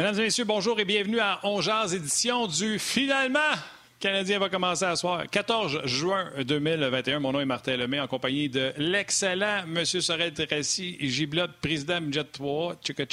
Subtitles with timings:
[0.00, 3.52] Mesdames et messieurs, bonjour et bienvenue à Ongears, édition du Finalement.
[3.98, 5.24] Canadien va commencer à soir.
[5.30, 7.20] 14 juin 2021.
[7.20, 9.84] Mon nom est Martin Lemay en compagnie de l'excellent M.
[9.84, 13.04] Sorel Tracy, Giblotte, président Midget 3, Chica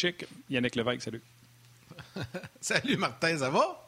[0.50, 1.02] Yannick Lévesque.
[1.02, 1.21] Salut.
[2.61, 3.86] salut Martin, ça va?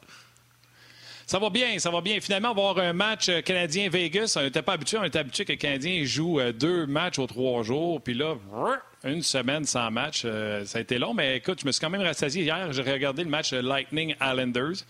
[1.30, 2.20] Ça va bien, ça va bien.
[2.20, 4.34] Finalement, avoir un match Canadien-Vegas.
[4.36, 4.98] On n'était pas habitué.
[4.98, 8.00] On était habitué que le Canadien joue euh, deux matchs aux trois jours.
[8.02, 8.34] Puis là,
[9.04, 10.22] une semaine sans match.
[10.24, 12.72] Euh, ça a été long, mais écoute, je me suis quand même rassasié hier.
[12.72, 14.82] J'ai regardé le match Lightning Islanders.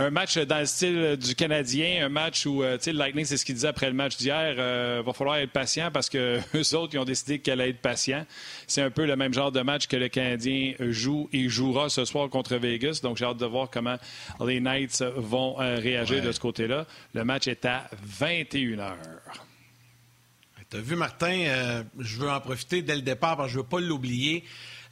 [0.00, 3.26] Un match dans le style du Canadien, un match où, euh, tu sais, le Lightning,
[3.26, 6.08] c'est ce qu'il disait après le match d'hier, il euh, va falloir être patient parce
[6.08, 8.24] que eux autres, ils ont décidé qu'elle allait être patient.
[8.66, 12.06] C'est un peu le même genre de match que le Canadien joue et jouera ce
[12.06, 13.00] soir contre Vegas.
[13.02, 13.96] Donc, j'ai hâte de voir comment
[14.42, 16.86] les Knights vont réagir de ce côté-là.
[17.12, 18.94] Le match est à 21 h
[20.70, 23.58] tu as vu, Martin, euh, je veux en profiter dès le départ parce que je
[23.58, 24.44] ne veux pas l'oublier.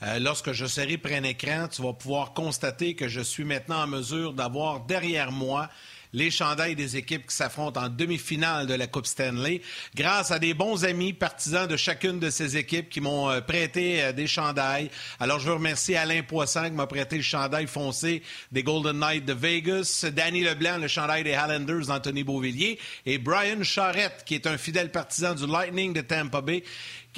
[0.02, 3.86] Euh, lorsque je serai près écran, tu vas pouvoir constater que je suis maintenant en
[3.88, 5.68] mesure d'avoir derrière moi
[6.12, 9.60] les chandails des équipes qui s'affrontent en demi-finale de la Coupe Stanley,
[9.94, 14.02] grâce à des bons amis partisans de chacune de ces équipes qui m'ont euh, prêté
[14.02, 14.90] euh, des chandails.
[15.20, 19.24] Alors, je veux remercier Alain Poisson qui m'a prêté le chandail foncé des Golden Knights
[19.24, 24.46] de Vegas, Danny Leblanc, le chandail des Highlanders d'Anthony Beauvillier, et Brian Charrette, qui est
[24.46, 26.62] un fidèle partisan du Lightning de Tampa Bay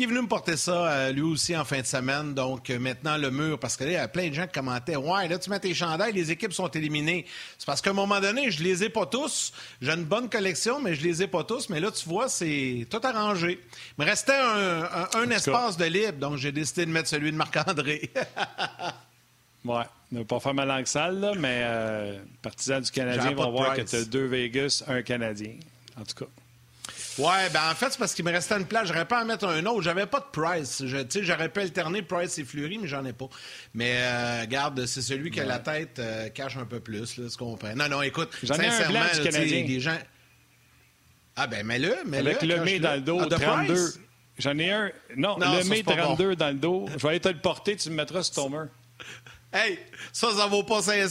[0.00, 2.32] qui est venu me porter ça euh, lui aussi en fin de semaine.
[2.32, 4.54] Donc euh, maintenant le mur, parce que là, il y a plein de gens qui
[4.54, 7.26] commentaient Ouais, là, tu mets tes chandails, les équipes sont éliminées.
[7.58, 9.52] C'est parce qu'à un moment donné, je les ai pas tous.
[9.82, 11.68] J'ai une bonne collection, mais je les ai pas tous.
[11.68, 13.60] Mais là, tu vois, c'est tout arrangé.
[13.98, 18.10] Il me restait un, espace de libre, donc j'ai décidé de mettre celui de Marc-André.
[19.66, 19.84] ouais.
[20.12, 23.82] Ne pas faire ma langue sale, là, mais euh, partisan du Canadien va voir que
[23.82, 25.56] tu as deux Vegas, un Canadien.
[26.00, 26.30] En tout cas.
[27.20, 28.88] Ouais, ben en fait, c'est parce qu'il me restait une place.
[28.88, 29.82] J'aurais pas en mettre un autre.
[29.82, 30.82] J'avais pas de Price.
[30.86, 33.28] J'aurais pu alterner Price et Fleury, mais j'en ai pas.
[33.74, 37.28] Mais euh, garde, c'est celui qui a la tête euh, cache un peu plus, là,
[37.28, 37.74] ce qu'on prend.
[37.74, 39.98] Non, non, écoute, sincèrement, des gens.
[41.36, 42.30] Ah ben mets-le, mets-le.
[42.30, 43.94] Avec le mai dans le dos, 32.
[44.38, 44.90] J'en ai un.
[45.16, 46.86] Non, le mai 32 dans le dos.
[46.92, 48.64] Je vais aller te le porter, tu me mettras Stomer.
[49.52, 49.78] Hey,
[50.12, 51.10] ça, ça vaut pas 5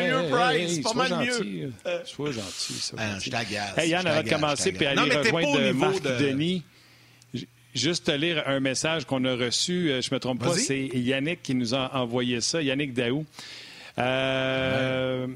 [0.00, 0.74] mieux, Price.
[0.74, 1.72] c'est pas mal mieux.
[1.86, 2.92] Euh, sois gentil.
[2.96, 3.24] Ah, gentil.
[3.26, 3.78] Je t'agace.
[3.78, 6.62] Hey, Yann, avant de commencer puis aller rejoindre Marc Denis,
[7.74, 9.90] juste te lire un message qu'on a reçu.
[9.90, 12.62] Euh, je ne me trompe pas, c'est Yannick qui nous a envoyé ça.
[12.62, 13.24] Yannick Daou.
[13.98, 15.26] Euh,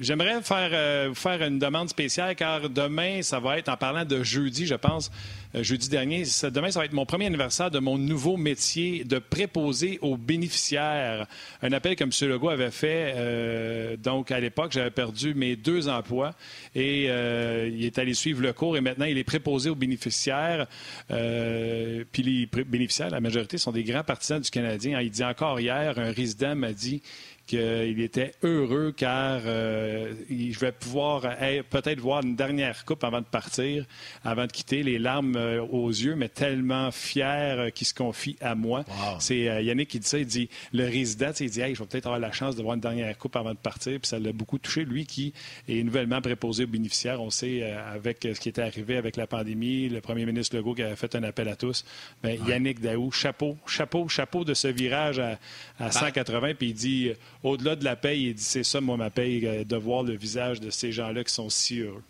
[0.00, 4.22] J'aimerais faire, euh, faire une demande spéciale car demain, ça va être, en parlant de
[4.22, 5.10] jeudi, je pense,
[5.54, 9.18] euh, jeudi dernier, demain, ça va être mon premier anniversaire de mon nouveau métier de
[9.18, 11.26] préposé aux bénéficiaires.
[11.60, 12.30] Un appel que M.
[12.30, 13.12] Legault avait fait.
[13.14, 16.34] Euh, donc, à l'époque, j'avais perdu mes deux emplois
[16.74, 20.66] et il est allé suivre le cours et maintenant, il est préposé aux bénéficiaires.
[21.08, 24.98] puis les bénéficiaires, la majorité, sont des grands partisans du Canadien.
[25.02, 27.02] Il dit encore hier, un résident m'a dit
[27.50, 31.22] qu'il était heureux car euh, je vais pouvoir
[31.68, 33.86] peut-être voir une dernière coupe avant de partir,
[34.24, 38.36] avant de quitter, les larmes euh, aux yeux, mais tellement fier euh, qu'il se confie
[38.40, 38.84] à moi.
[39.18, 42.06] C'est Yannick qui dit ça, il dit, le résident, il dit, hey, je vais peut-être
[42.06, 44.58] avoir la chance de voir une dernière coupe avant de partir, puis ça l'a beaucoup
[44.58, 45.32] touché, lui qui
[45.68, 47.20] est nouvellement préposé aux bénéficiaires.
[47.20, 50.82] On sait, avec ce qui était arrivé avec la pandémie, le premier ministre Legault qui
[50.82, 51.84] avait fait un appel à tous.
[52.22, 55.38] Ben, Yannick Daou, chapeau, chapeau, chapeau de ce virage à,
[55.80, 57.12] à 180, ben puis il dit,
[57.42, 60.14] au-delà de la paye, il dit c'est ça, moi, ma paye, euh, de voir le
[60.14, 62.02] visage de ces gens-là qui sont si heureux.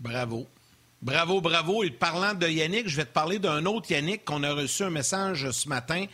[0.00, 0.46] Bravo.
[1.00, 1.84] Bravo, bravo.
[1.84, 4.90] Et parlant de Yannick, je vais te parler d'un autre Yannick qu'on a reçu un
[4.90, 6.06] message ce matin.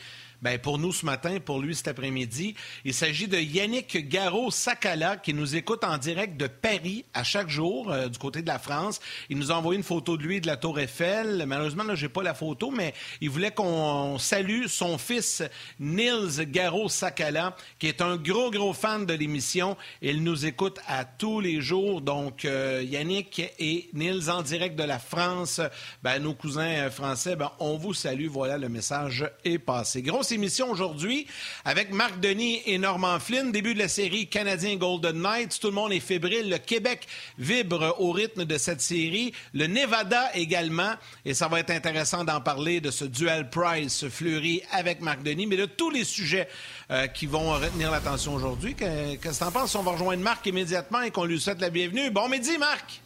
[0.44, 2.54] Bien, pour nous ce matin, pour lui cet après-midi.
[2.84, 7.90] Il s'agit de Yannick Garot-Sakala qui nous écoute en direct de Paris à chaque jour
[7.90, 9.00] euh, du côté de la France.
[9.30, 11.44] Il nous a envoyé une photo de lui de la Tour Eiffel.
[11.46, 15.42] Malheureusement, là, j'ai pas la photo, mais il voulait qu'on salue son fils
[15.80, 19.78] Nils Garot-Sakala qui est un gros, gros fan de l'émission.
[20.02, 22.02] Il nous écoute à tous les jours.
[22.02, 25.62] Donc, euh, Yannick et Nils en direct de la France.
[26.02, 28.26] Ben, nos cousins euh, français, ben, on vous salue.
[28.26, 30.02] Voilà, le message est passé.
[30.02, 31.26] Grosse émission aujourd'hui
[31.64, 33.52] avec Marc Denis et Norman Flynn.
[33.52, 35.60] Début de la série Canadien Golden Knights.
[35.60, 36.50] Tout le monde est fébrile.
[36.50, 37.06] Le Québec
[37.38, 39.32] vibre au rythme de cette série.
[39.52, 40.94] Le Nevada également.
[41.24, 45.46] Et ça va être intéressant d'en parler de ce duel Price Fleury avec Marc Denis,
[45.46, 46.48] mais de tous les sujets
[46.90, 48.74] euh, qui vont retenir l'attention aujourd'hui.
[48.74, 49.74] Qu'est-ce que tu en penses?
[49.76, 52.10] On va rejoindre Marc immédiatement et qu'on lui souhaite la bienvenue.
[52.10, 53.00] Bon midi, Marc!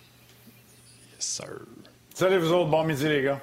[1.15, 1.47] Yes, sir.
[2.15, 2.71] Salut vous autres.
[2.71, 3.41] Bon midi, les gars.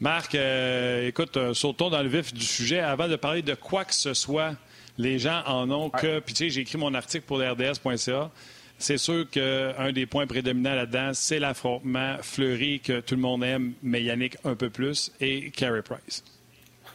[0.00, 2.80] Marc, euh, écoute, euh, sautons dans le vif du sujet.
[2.80, 4.54] Avant de parler de quoi que ce soit,
[4.98, 6.20] les gens en ont que.
[6.20, 8.30] Puis, tu sais, j'ai écrit mon article pour RDS.ca.
[8.76, 13.72] C'est sûr qu'un des points prédominants là-dedans, c'est l'affrontement Fleury que tout le monde aime,
[13.82, 16.24] mais Yannick un peu plus, et Carey Price.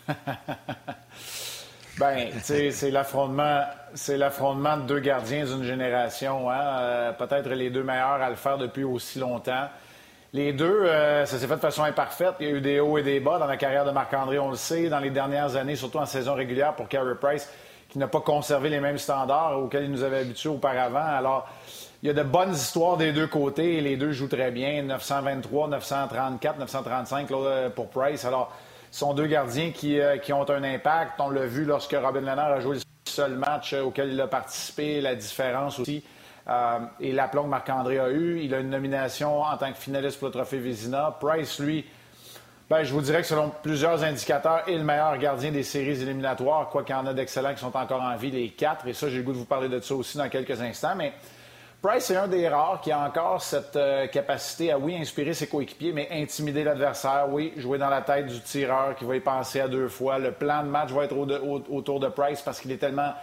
[1.99, 3.61] Ben, c'est l'affrontement,
[3.93, 6.49] c'est l'affrontement de deux gardiens d'une génération.
[6.49, 6.61] Hein?
[6.61, 9.67] Euh, peut-être les deux meilleurs à le faire depuis aussi longtemps.
[10.31, 12.35] Les deux, euh, ça s'est fait de façon imparfaite.
[12.39, 14.51] Il y a eu des hauts et des bas dans la carrière de Marc-André, on
[14.51, 17.49] le sait, dans les dernières années, surtout en saison régulière pour Carey Price,
[17.89, 20.99] qui n'a pas conservé les mêmes standards auxquels il nous avait habitués auparavant.
[20.99, 21.49] Alors,
[22.03, 24.83] il y a de bonnes histoires des deux côtés et les deux jouent très bien.
[24.83, 27.27] 923, 934, 935
[27.75, 28.23] pour Price.
[28.23, 28.55] Alors,
[28.91, 31.19] ce sont deux gardiens euh, qui, ont un impact.
[31.19, 34.27] On l'a vu lorsque Robin Leonard a joué le seul match euh, auquel il a
[34.27, 36.03] participé, la différence aussi.
[36.49, 38.39] Euh, et l'aplomb que Marc-André a eu.
[38.41, 41.15] Il a une nomination en tant que finaliste pour le trophée Vizina.
[41.19, 41.85] Price, lui,
[42.69, 46.69] ben, je vous dirais que selon plusieurs indicateurs, est le meilleur gardien des séries éliminatoires,
[46.69, 48.87] quoi qu'il y en a d'excellents qui sont encore en vie, les quatre.
[48.87, 50.95] Et ça, j'ai le goût de vous parler de ça aussi dans quelques instants.
[50.95, 51.13] Mais
[51.81, 55.47] Price est un des rares qui a encore cette euh, capacité à, oui, inspirer ses
[55.47, 59.61] coéquipiers, mais intimider l'adversaire, oui, jouer dans la tête du tireur qui va y penser
[59.61, 60.17] à deux fois.
[60.17, 63.13] Le plan de match va être autour de Price parce qu'il est tellement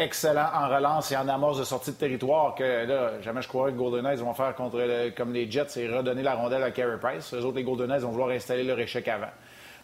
[0.00, 3.72] excellent en relance et en amorce de sortie de territoire que là, jamais je croirais
[3.72, 6.98] que Golden Knights vont faire contre comme les Jets et redonner la rondelle à Carey
[7.00, 7.32] Price.
[7.32, 9.30] Les autres, les Golden Knights vont vouloir installer leur échec avant.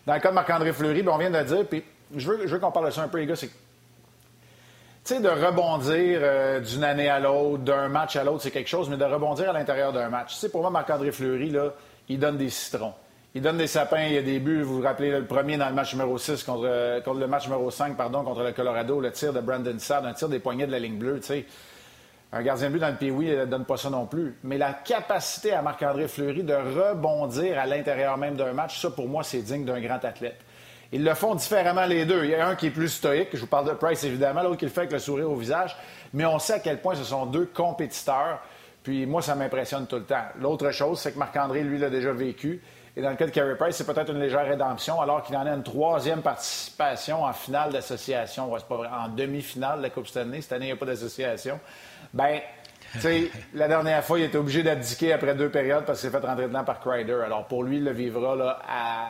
[0.06, 1.84] Dans le cas de Marc-André Fleury, ben, on vient de le dire, puis
[2.14, 3.50] je veux, je veux qu'on parle de ça un peu, les gars, c'est
[5.04, 8.90] tu de rebondir euh, d'une année à l'autre, d'un match à l'autre, c'est quelque chose,
[8.90, 10.34] mais de rebondir à l'intérieur d'un match.
[10.34, 11.72] Tu sais, pour moi, Marc-André Fleury, là,
[12.08, 12.92] il donne des citrons.
[13.36, 14.62] Il donne des sapins, il y a des buts.
[14.62, 17.70] Vous vous rappelez le premier dans le match numéro 6 contre, contre le match numéro
[17.70, 20.72] 5, pardon, contre le Colorado, le tir de Brandon Saad, un tir des poignets de
[20.72, 21.44] la ligne bleue, tu sais.
[22.32, 24.36] Un gardien de but dans le Pee-Wee ne donne pas ça non plus.
[24.42, 29.06] Mais la capacité à Marc-André Fleury de rebondir à l'intérieur même d'un match, ça, pour
[29.06, 30.40] moi, c'est digne d'un grand athlète.
[30.92, 32.24] Ils le font différemment les deux.
[32.24, 34.56] Il y a un qui est plus stoïque, je vous parle de Price évidemment, l'autre
[34.56, 35.76] qui le fait avec le sourire au visage,
[36.14, 38.40] mais on sait à quel point ce sont deux compétiteurs.
[38.82, 40.24] Puis moi, ça m'impressionne tout le temps.
[40.40, 42.62] L'autre chose, c'est que Marc-André, lui, l'a déjà vécu.
[42.96, 45.44] Et dans le cas de Carey Price, c'est peut-être une légère rédemption, alors qu'il en
[45.44, 48.50] a une troisième participation en finale d'association.
[48.50, 50.40] Ouais, pas vrai, en demi-finale de la Coupe Stanley.
[50.40, 51.60] Cette année, il n'y a pas d'association.
[52.14, 52.40] Ben,
[53.54, 56.46] la dernière fois, il était obligé d'abdiquer après deux périodes parce qu'il s'est fait rentrer
[56.46, 57.20] dedans par Crider.
[57.22, 58.60] Alors, pour lui, il le vivra, là,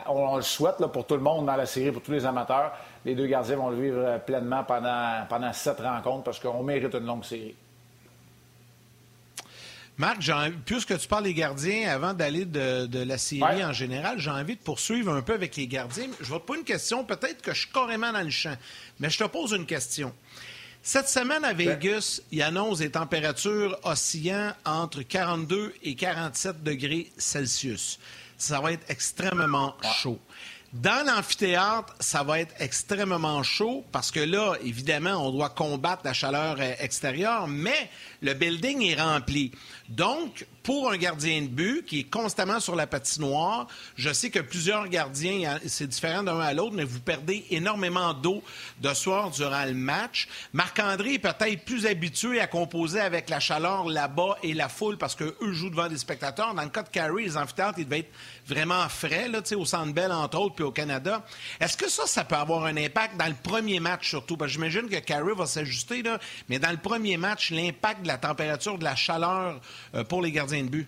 [0.07, 2.73] on, le souhaite pour tout le monde dans la série, pour tous les amateurs.
[3.05, 6.93] Les deux gardiens vont le vivre euh, pleinement pendant, pendant sept rencontres parce qu'on mérite
[6.93, 7.55] une longue série.
[9.97, 10.19] Marc,
[10.65, 14.61] puisque tu parles des gardiens, avant d'aller de, la série en général, j'ai envie de
[14.61, 16.07] poursuivre un peu avec les gardiens.
[16.21, 18.55] Je vais te poser une question, peut-être que je suis carrément dans le champ,
[18.99, 20.13] mais je te pose une question.
[20.83, 21.51] Cette semaine à.
[21.51, 27.99] Vegas, il annonce des températures oscillant entre 42 et 47 degrés Celsius.
[28.37, 30.19] Ça va être extrêmement chaud.
[30.73, 36.13] Dans l'amphithéâtre, ça va être extrêmement chaud parce que là, évidemment, on doit combattre la
[36.13, 37.89] chaleur euh, extérieure, mais
[38.21, 39.51] le building est rempli.
[39.87, 44.39] Donc, pour un gardien de but qui est constamment sur la patinoire, je sais que
[44.39, 48.43] plusieurs gardiens, c'est différent d'un à l'autre, mais vous perdez énormément d'eau
[48.81, 50.27] de soir durant le match.
[50.51, 55.15] Marc-André est peut-être plus habitué à composer avec la chaleur là-bas et la foule parce
[55.15, 56.53] qu'eux jouent devant des spectateurs.
[56.53, 58.11] Dans le cas de Carey, les amphithéâtres, ils devaient être
[58.45, 61.25] vraiment frais, là, au Centre Bell, entre autres, puis au Canada.
[61.61, 64.37] Est-ce que ça, ça peut avoir un impact dans le premier match surtout?
[64.45, 66.03] J'imagine que Carey va s'ajuster,
[66.49, 69.61] mais dans le premier match, l'impact de la température, de la chaleur
[69.95, 70.87] euh, pour les gardiens de but?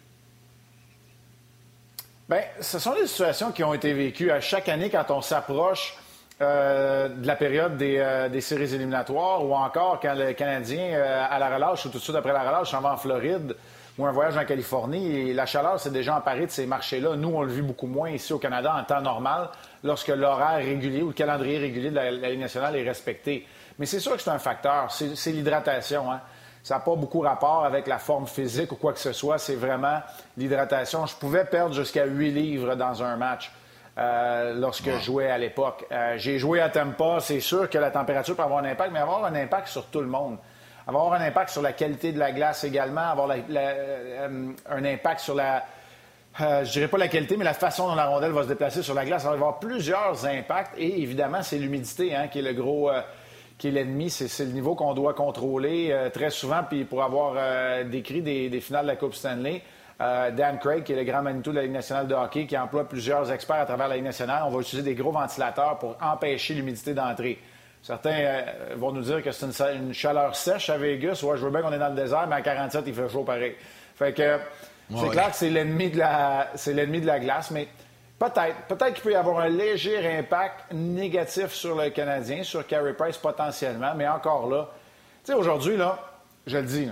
[2.28, 5.98] Bien, ce sont des situations qui ont été vécues à chaque année quand on s'approche
[6.42, 11.56] euh, de la période euh, des, séries éliminatoires ou encore quand le Canadien, à la
[11.56, 13.56] relâche ou tout de suite après la relâche, s'en va en Floride
[14.00, 15.34] ou un voyage en Californie.
[15.34, 17.16] La chaleur s'est déjà emparée de ces marchés-là.
[17.18, 19.50] Nous, on le vit beaucoup moins ici au Canada en temps normal
[19.84, 23.46] lorsque l'horaire régulier ou le calendrier régulier de la, Ligue nationale est respecté.
[23.78, 24.90] Mais c'est sûr que c'est un facteur.
[24.92, 26.10] C'est l'hydratation.
[26.12, 26.22] Hein?
[26.64, 29.38] Ça n'a pas beaucoup rapport avec la forme physique ou quoi que ce soit.
[29.38, 30.02] C'est vraiment
[30.38, 31.06] l'hydratation.
[31.06, 33.52] Je pouvais perdre jusqu'à 8 livres dans un match
[33.98, 35.86] euh, lorsque je jouais à l'époque.
[35.92, 37.20] Euh, j'ai joué à Tampa.
[37.22, 40.02] C'est sûr que la température peut avoir un impact, mais avoir un impact sur tout
[40.02, 40.38] le monde.
[40.86, 43.10] Avoir un impact sur la qualité de la glace également.
[43.10, 45.64] Avoir euh, un impact sur la...
[46.40, 48.94] je dirais pas la qualité, mais la façon dont la rondelle va se déplacer sur
[48.94, 49.24] la glace.
[49.24, 50.78] Ça va avoir plusieurs impacts.
[50.78, 52.90] Et évidemment, c'est l'humidité hein, qui est le gros
[53.60, 54.10] qui est l'ennemi.
[54.10, 56.62] C'est le niveau qu'on doit contrôler euh, très souvent.
[56.68, 59.62] Puis pour avoir euh, décrit des, finales de la Coupe Stanley,
[60.02, 62.58] euh, Dan Craig, qui est le grand Manitou de la Ligue nationale de hockey, qui
[62.58, 65.98] emploie plusieurs experts à travers la Ligue nationale, on va utiliser des gros ventilateurs pour
[66.02, 67.38] empêcher l'humidité d'entrée.
[67.84, 68.44] Certains
[68.76, 71.22] vont nous dire que c'est une, chaleur sèche à Vegas.
[71.24, 73.24] Ouais, je veux bien qu'on est dans le désert, mais à 47, il fait chaud
[73.24, 73.56] pareil.
[73.96, 74.38] Fait que
[74.98, 77.68] c'est clair que c'est l'ennemi de la c'est l'ennemi de la glace, mais
[78.20, 78.58] Peut-être.
[78.68, 83.18] Peut-être qu'il peut y avoir un léger impact négatif sur le Canadien, sur Carey Price
[83.18, 84.70] potentiellement, mais encore là,
[85.24, 85.98] tu sais, aujourd'hui, là,
[86.46, 86.90] je le dis,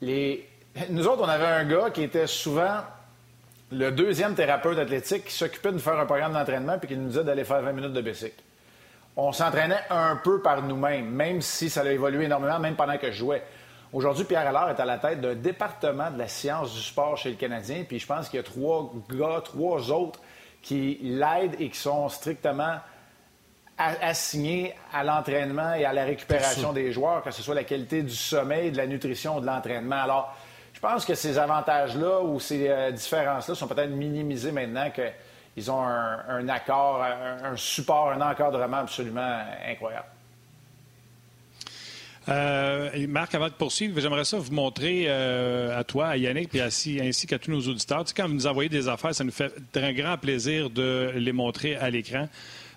[0.00, 0.48] les...
[0.88, 2.78] nous autres, on avait un gars qui était souvent
[3.72, 7.24] le deuxième thérapeute athlétique qui s'occupait de faire un programme d'entraînement puis qui nous disait
[7.24, 8.42] d'aller faire 20 minutes de bicycle.
[9.16, 13.10] on s'entraînait un peu par nous-mêmes, même si ça a évolué énormément, même pendant que
[13.10, 13.42] je jouais.
[13.92, 17.30] Aujourd'hui, Pierre Allard est à la tête d'un département de la science du sport chez
[17.30, 20.20] le Canadien, puis je pense qu'il y a trois gars, trois autres
[20.64, 22.78] qui l'aident et qui sont strictement
[23.76, 28.14] assignés à l'entraînement et à la récupération des joueurs, que ce soit la qualité du
[28.14, 30.02] sommeil, de la nutrition, de l'entraînement.
[30.02, 30.34] Alors,
[30.72, 35.82] je pense que ces avantages-là ou ces euh, différences-là sont peut-être minimisés maintenant qu'ils ont
[35.82, 40.06] un, accord, un, support, un encadrement absolument incroyable.
[42.28, 46.60] Euh, Marc, avant de poursuivre, j'aimerais ça vous montrer euh, à toi, à Yannick, et
[46.60, 48.04] ainsi, qu'à tous nos auditeurs.
[48.04, 51.12] Tu sais, quand vous nous envoyez des affaires, ça nous fait un grand plaisir de
[51.16, 52.28] les montrer à l'écran.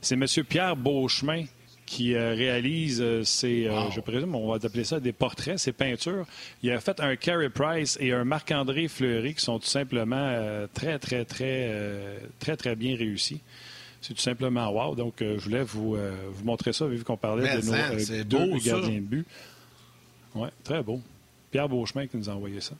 [0.02, 0.26] C'est M.
[0.48, 1.46] Pierre Beauchemin
[1.86, 6.26] qui euh, réalise ces, je présume, on va appeler ça des portraits, ces peintures.
[6.62, 11.00] Il a fait un Carey Price et un Marc-André Fleury qui sont tout simplement très,
[11.00, 11.74] très, très,
[12.40, 13.40] très, très bien réussis.
[14.08, 14.96] C'est tout simplement wow.
[14.96, 19.00] Donc, je voulais vous, vous montrer ça, vu qu'on parlait de nos deux gardiens de
[19.00, 19.28] but?
[20.34, 21.02] Oui, très beau.
[21.52, 22.76] Pierre Beauchemin qui nous a envoyé ça.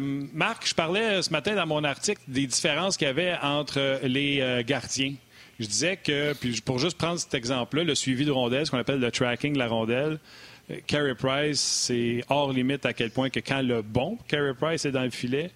[0.00, 4.62] Marc, je parlais ce matin dans mon article des différences qu'il y avait entre les
[4.64, 5.14] gardiens
[5.60, 8.78] je disais que, puis pour juste prendre cet exemple-là, le suivi de rondelle, ce qu'on
[8.78, 10.18] appelle le tracking de la rondelle,
[10.70, 14.86] euh, Carey Price, c'est hors limite à quel point que quand le bon Carey Price
[14.86, 15.50] est dans le filet,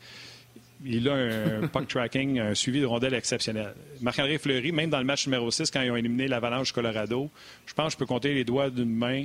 [0.85, 3.75] il a un puck tracking, un suivi de rondelle exceptionnel.
[4.01, 7.31] Marc-André Fleury, même dans le match numéro 6, quand ils ont éliminé l'Avalanche Colorado,
[7.67, 9.25] je pense que je peux compter les doigts d'une main,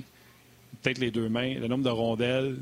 [0.81, 2.57] peut-être les deux mains, le nombre de rondelles,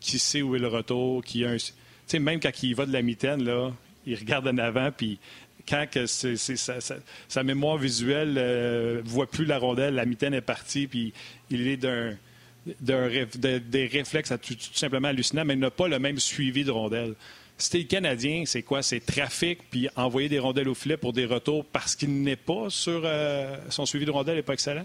[0.00, 1.56] qui sait où est le retour, qui a un...
[1.56, 1.72] Tu
[2.06, 3.72] sais, même quand il va de la mitaine, là,
[4.06, 5.18] il regarde en avant, puis
[5.66, 11.12] quand sa, mémoire visuelle ne euh, voit plus la rondelle, la mitaine est partie, puis
[11.50, 12.16] il est d'un,
[12.80, 17.14] des réflexes tout, simplement hallucinants, mais il n'a pas le même suivi de rondelle.
[17.56, 18.82] C'était le Canadien, c'est quoi?
[18.82, 22.68] C'est trafic, puis envoyer des rondelles au filet pour des retours parce qu'il n'est pas
[22.68, 24.84] sur euh, son suivi de rondelle n'est pas excellent?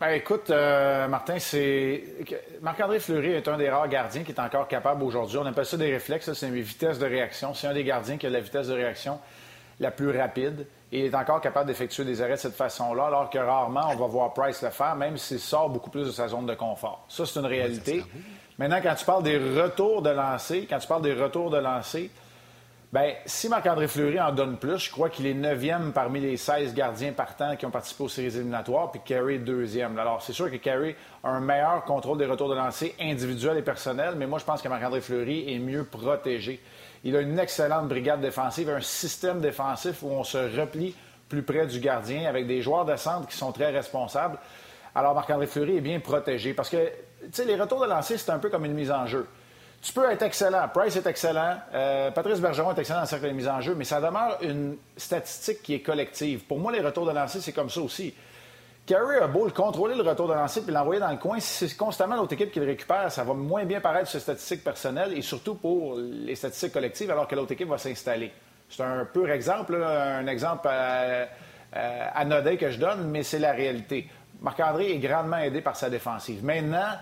[0.00, 2.04] Ben, écoute, euh, Martin, c'est.
[2.62, 5.38] Marc-André Fleury est un des rares gardiens qui est encore capable aujourd'hui.
[5.38, 7.52] On appelle ça des réflexes, c'est une vitesse de réaction.
[7.54, 9.18] C'est un des gardiens qui a la vitesse de réaction
[9.80, 13.38] la plus rapide et est encore capable d'effectuer des arrêts de cette façon-là, alors que
[13.38, 16.46] rarement on va voir Price le faire, même s'il sort beaucoup plus de sa zone
[16.46, 17.04] de confort.
[17.08, 18.02] Ça, c'est une réalité.
[18.58, 22.10] Maintenant, quand tu parles des retours de lancer, quand tu parles des retours de lancer,
[22.90, 26.72] Bien, si Marc-André Fleury en donne plus, je crois qu'il est neuvième parmi les 16
[26.72, 29.98] gardiens partants qui ont participé aux séries éliminatoires, puis Carey deuxième.
[29.98, 33.62] Alors, c'est sûr que Carey a un meilleur contrôle des retours de lancer individuels et
[33.62, 36.62] personnels, mais moi, je pense que Marc-André Fleury est mieux protégé.
[37.04, 40.94] Il a une excellente brigade défensive, un système défensif où on se replie
[41.28, 44.38] plus près du gardien avec des joueurs de centre qui sont très responsables.
[44.98, 46.88] Alors, Marc-André Fleury est bien protégé parce que,
[47.22, 49.28] tu sais, les retours de lancer, c'est un peu comme une mise en jeu.
[49.80, 50.68] Tu peux être excellent.
[50.74, 51.54] Price est excellent.
[51.72, 54.76] Euh, Patrice Bergeron est excellent le cercle de mise en jeu, mais ça demeure une
[54.96, 56.46] statistique qui est collective.
[56.46, 58.12] Pour moi, les retours de lancer, c'est comme ça aussi.
[58.86, 61.38] Carey a beau le contrôler le retour de lancer puis l'envoyer dans le coin.
[61.38, 64.22] Si c'est constamment l'autre équipe qui le récupère, ça va moins bien paraître sur les
[64.22, 68.32] statistiques personnelles et surtout pour les statistiques collectives alors que l'autre équipe va s'installer.
[68.68, 71.24] C'est un pur exemple, un exemple euh,
[71.76, 74.08] euh, anodin que je donne, mais c'est la réalité.
[74.40, 76.44] Marc-André est grandement aidé par sa défensive.
[76.44, 76.96] Maintenant,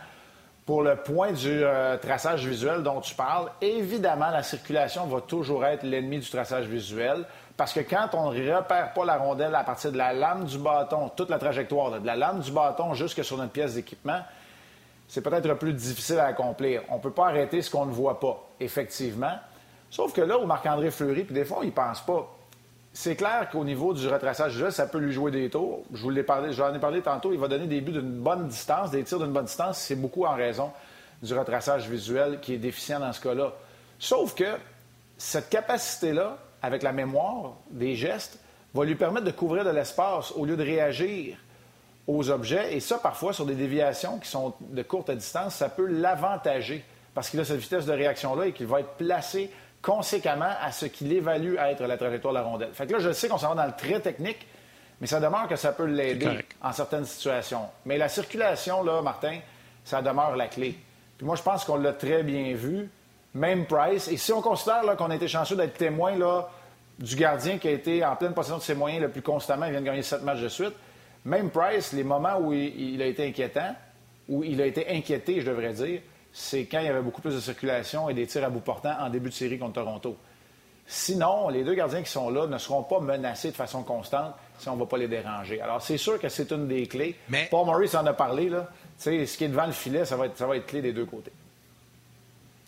[0.65, 5.65] pour le point du euh, traçage visuel dont tu parles, évidemment, la circulation va toujours
[5.65, 7.25] être l'ennemi du traçage visuel.
[7.57, 10.59] Parce que quand on ne repère pas la rondelle à partir de la lame du
[10.59, 14.21] bâton, toute la trajectoire, de la lame du bâton jusque sur notre pièce d'équipement,
[15.09, 16.83] c'est peut-être plus difficile à accomplir.
[16.91, 19.39] On ne peut pas arrêter ce qu'on ne voit pas, effectivement.
[19.89, 22.36] Sauf que là où Marc-André Fleury, puis des fois, il pense pas
[22.99, 25.83] c'est clair qu'au niveau du retraçage visuel, ça peut lui jouer des tours.
[25.93, 27.31] Je vous l'ai parlé, j'en ai parlé tantôt.
[27.31, 29.77] Il va donner des buts d'une bonne distance, des tirs d'une bonne distance.
[29.77, 30.73] C'est beaucoup en raison
[31.23, 33.53] du retraçage visuel qui est déficient dans ce cas-là.
[33.99, 34.57] Sauf que
[35.19, 38.39] cette capacité-là, avec la mémoire des gestes,
[38.73, 41.37] va lui permettre de couvrir de l'espace au lieu de réagir
[42.07, 42.75] aux objets.
[42.75, 47.29] Et ça, parfois, sur des déviations qui sont de courte distance, ça peut l'avantager parce
[47.29, 49.51] qu'il a cette vitesse de réaction-là et qu'il va être placé
[49.87, 52.71] conséquemment à ce qu'il évalue être la trajectoire de la rondelle.
[52.73, 54.45] Fait que là, je sais qu'on s'en va dans le très technique,
[55.01, 57.61] mais ça demeure que ça peut l'aider en certaines situations.
[57.85, 59.39] Mais la circulation, là, Martin,
[59.85, 60.77] ça demeure la clé.
[61.17, 62.91] Puis moi, je pense qu'on l'a très bien vu,
[63.33, 64.09] même Price.
[64.09, 66.49] Et si on considère qu'on a été chanceux d'être témoin là,
[66.99, 69.71] du gardien qui a été en pleine possession de ses moyens le plus constamment, il
[69.71, 70.75] vient de gagner sept matchs de suite,
[71.25, 73.77] même Price, les moments où il a été inquiétant,
[74.29, 76.01] où il a été inquiété, je devrais dire,
[76.39, 78.95] c'est quand il y avait beaucoup plus de circulation et des tirs à bout portant
[79.01, 80.19] en début de série contre Toronto.
[80.87, 84.69] Sinon, les deux gardiens qui sont là ne seront pas menacés de façon constante si
[84.69, 85.63] on ne va pas les déranger.
[85.63, 87.17] Alors, c'est sûr que c'est une des clés.
[87.31, 87.49] Mais...
[87.51, 88.51] Paul Maurice en a parlé.
[88.51, 88.69] Là.
[88.99, 91.07] ce qui est devant le filet, ça va être, ça va être clé des deux
[91.07, 91.33] côtés.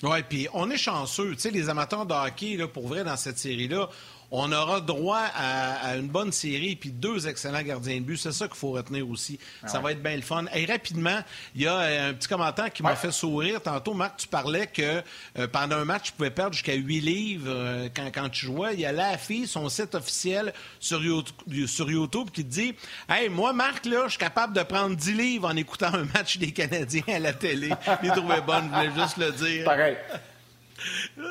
[0.03, 1.35] Oui, puis on est chanceux.
[1.35, 3.91] Tu sais, les amateurs de hockey, là, pour vrai, dans cette série-là,
[4.31, 8.17] on aura droit à, une bonne série puis deux excellents gardiens de but.
[8.17, 9.39] C'est ça qu'il faut retenir aussi.
[9.63, 10.45] Ah ça va être bien le fun.
[10.55, 11.21] Et rapidement,
[11.55, 13.63] il y a euh, un petit commentaire qui m'a fait sourire.
[13.63, 15.03] Tantôt, Marc, tu parlais que
[15.39, 18.75] euh, pendant un match, tu pouvais perdre jusqu'à 8 livres euh, quand, quand, tu jouais.
[18.75, 22.75] Il y a la fille, son site officiel sur YouTube, sur YouTube qui te dit
[23.09, 26.39] Hey, moi, Marc, là, je suis capable de prendre 10 livres en écoutant un match
[26.39, 27.71] des Canadiens à la télé.
[28.03, 29.65] Il trouvait bonne, je voulais juste le dire.
[29.65, 29.97] Pareil.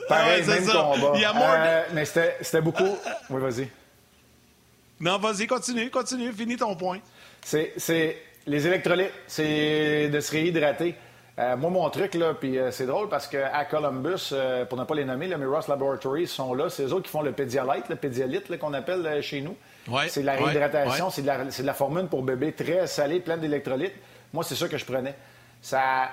[0.08, 1.12] Pareil, même combat.
[1.16, 2.98] Il y a euh, mais c'était beaucoup.
[3.30, 3.70] Oui, vas-y.
[5.00, 7.00] Non, vas-y, continue, continue, finis ton point.
[7.44, 10.96] C'est les électrolytes, c'est de se réhydrater.
[11.40, 14.34] Euh, moi, mon truc, là, puis euh, c'est drôle parce qu'à Columbus,
[14.70, 16.70] pour ne pas les nommer, le Ross Laboratories sont là.
[16.70, 19.56] C'est eux autres qui font le Pédialyte, le Pédialyte qu'on appelle chez nous.
[20.08, 23.94] c'est de la réhydratation, c'est de, de, la formule pour bébé très salée, pleine d'électrolytes.
[24.34, 25.14] Moi, c'est ça que je prenais
[25.68, 26.12] ça,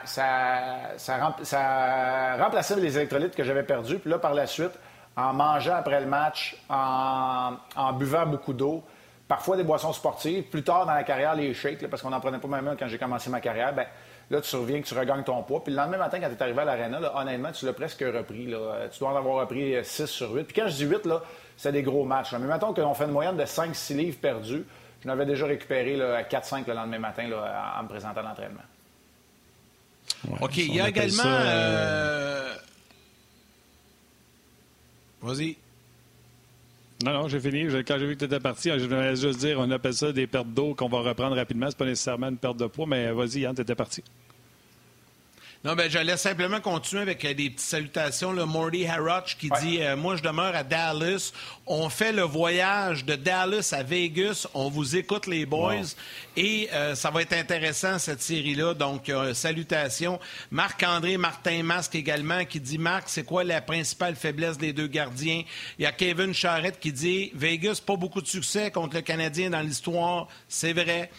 [0.96, 4.00] ça, remplaçait les électrolytes que j'avais perdus.
[4.00, 4.72] Puis là, par la suite,
[5.16, 8.82] en mangeant après le match, en, buvant beaucoup d'eau,
[9.28, 12.38] parfois des boissons sportives, plus tard dans la carrière, les shakes, parce qu'on n'en prenait
[12.38, 13.86] pas même quand j'ai commencé ma carrière, ben
[14.28, 15.62] là, tu reviens, que tu regagnes ton poids.
[15.62, 18.52] Puis le lendemain matin, quand tu es arrivé à l'aréna, honnêtement, tu l'as presque repris.
[18.90, 20.44] Tu dois en avoir repris 6 sur 8.
[20.44, 21.22] Puis quand je dis 8, là,
[21.56, 22.32] c'est des gros matchs.
[22.32, 24.64] Mais mettons qu'on fait une moyenne de 5-6 livres perdus.
[25.00, 27.30] Je n'avais déjà récupéré 4-5 le lendemain matin
[27.78, 28.62] en me présentant à l'entraînement.
[30.40, 31.22] OK, il y a également.
[31.24, 32.54] Euh,
[35.22, 35.56] vas-y.
[37.04, 37.66] Non, non, j'ai fini.
[37.84, 40.26] Quand j'ai vu que tu étais parti, je voulais juste dire on appelle ça des
[40.26, 41.66] pertes d'eau qu'on va reprendre rapidement.
[41.68, 44.02] C'est pas nécessairement une perte de poids, mais vas-y, Yann, tu étais parti.
[45.64, 48.34] Non, ben, j'allais simplement continuer avec euh, des petites salutations.
[48.34, 51.32] Le Morty Harroch qui dit euh, Moi, je demeure à Dallas.
[51.66, 54.46] On fait le voyage de Dallas à Vegas.
[54.52, 55.94] On vous écoute, les boys.
[56.36, 58.74] Et euh, ça va être intéressant, cette série-là.
[58.74, 60.20] Donc, salutations.
[60.50, 65.44] Marc-André Martin Masque également qui dit Marc, c'est quoi la principale faiblesse des deux gardiens?
[65.78, 69.48] Il y a Kevin Charrette qui dit Vegas, pas beaucoup de succès contre le Canadien
[69.48, 70.28] dans l'histoire.
[70.46, 71.10] C'est vrai.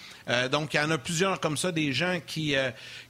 [0.52, 2.56] Donc, il y en a plusieurs comme ça, des gens qui,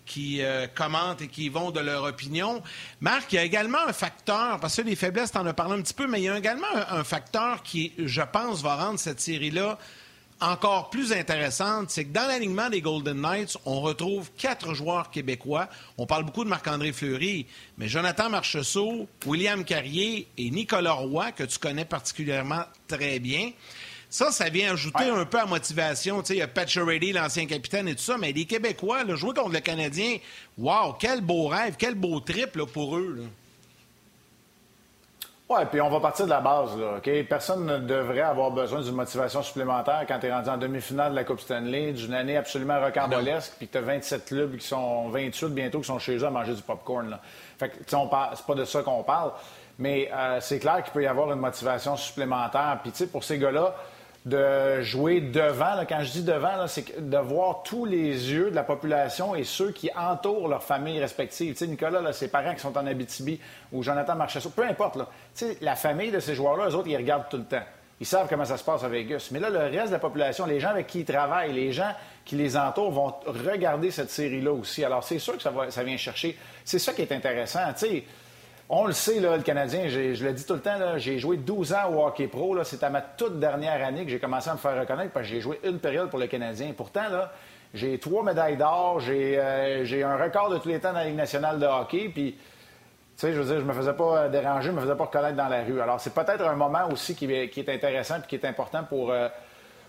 [0.05, 2.61] qui euh, commentent et qui vont de leur opinion.
[3.01, 5.77] Marc, il y a également un facteur, parce que les faiblesses, tu en as parlé
[5.77, 8.99] un petit peu, mais il y a également un, facteur qui, je pense, va rendre
[8.99, 9.77] cette série-là
[10.41, 15.69] encore plus intéressante, c'est que dans l'alignement des Golden Knights, on retrouve quatre joueurs québécois.
[15.97, 17.47] On parle beaucoup de Marc-André Fleury,
[17.77, 23.51] mais Jonathan Marcheseau, William Carrier et Nicolas Roy, que tu connais particulièrement très bien.
[24.15, 26.21] Ça, ça vient ajouter un peu à motivation.
[26.21, 29.13] Tu sais, il y a Pat l'ancien capitaine et tout ça, mais les Québécois, là,
[29.15, 30.19] jouer contre le Canadien,
[30.57, 33.25] wow, quel beau rêve, quel beau trip pour eux.
[35.49, 36.77] Oui, puis on va partir de la base.
[36.77, 41.11] Là, Personne ne devrait avoir besoin d'une motivation supplémentaire quand tu es rendu en demi-finale
[41.11, 44.65] de la Coupe Stanley, d'une année absolument rocambolesque, puis que tu as 27 clubs qui
[44.65, 47.09] sont 28 bientôt qui sont chez eux à manger du popcorn.
[47.09, 47.19] Là.
[47.59, 49.33] Fait que, c'est pas de ça qu'on parle,
[49.77, 52.79] mais euh, c'est clair qu'il peut y avoir une motivation supplémentaire.
[52.81, 53.75] Puis, tu sais, pour ces gars-là,
[54.25, 55.85] de jouer devant.
[55.87, 59.71] quand je dis devant, c'est de voir tous les yeux de la population et ceux
[59.71, 61.53] qui entourent leur famille respective.
[61.53, 63.39] Tu sais, Nicolas, ses parents qui sont en Abitibi
[63.71, 64.97] ou Jonathan Marchessault, peu importe.
[64.97, 67.63] Tu sais, la famille de ces joueurs-là, eux autres, ils regardent tout le temps.
[67.99, 69.29] Ils savent comment ça se passe à Vegas.
[69.31, 71.91] Mais là, le reste de la population, les gens avec qui ils travaillent, les gens
[72.25, 74.83] qui les entourent vont regarder cette série-là aussi.
[74.83, 76.37] Alors, c'est sûr que ça, ça vient chercher.
[76.65, 77.61] C'est ça qui est intéressant.
[77.77, 78.03] Tu
[78.69, 81.91] on le sait, le Canadien, je le dis tout le temps, j'ai joué 12 ans
[81.93, 82.63] au hockey pro.
[82.63, 85.33] C'est à ma toute dernière année que j'ai commencé à me faire reconnaître parce que
[85.33, 86.73] j'ai joué une période pour le Canadien.
[86.75, 87.03] Pourtant,
[87.75, 91.15] j'ai trois médailles d'or, j'ai euh, un record de tous les temps dans la Ligue
[91.15, 92.09] nationale de hockey.
[92.11, 92.39] Puis, tu
[93.17, 95.47] sais, je veux dire, je me faisais pas déranger, je me faisais pas reconnaître dans
[95.47, 95.79] la rue.
[95.79, 99.29] Alors, c'est peut-être un moment aussi qui, est intéressant et qui est important pour, euh,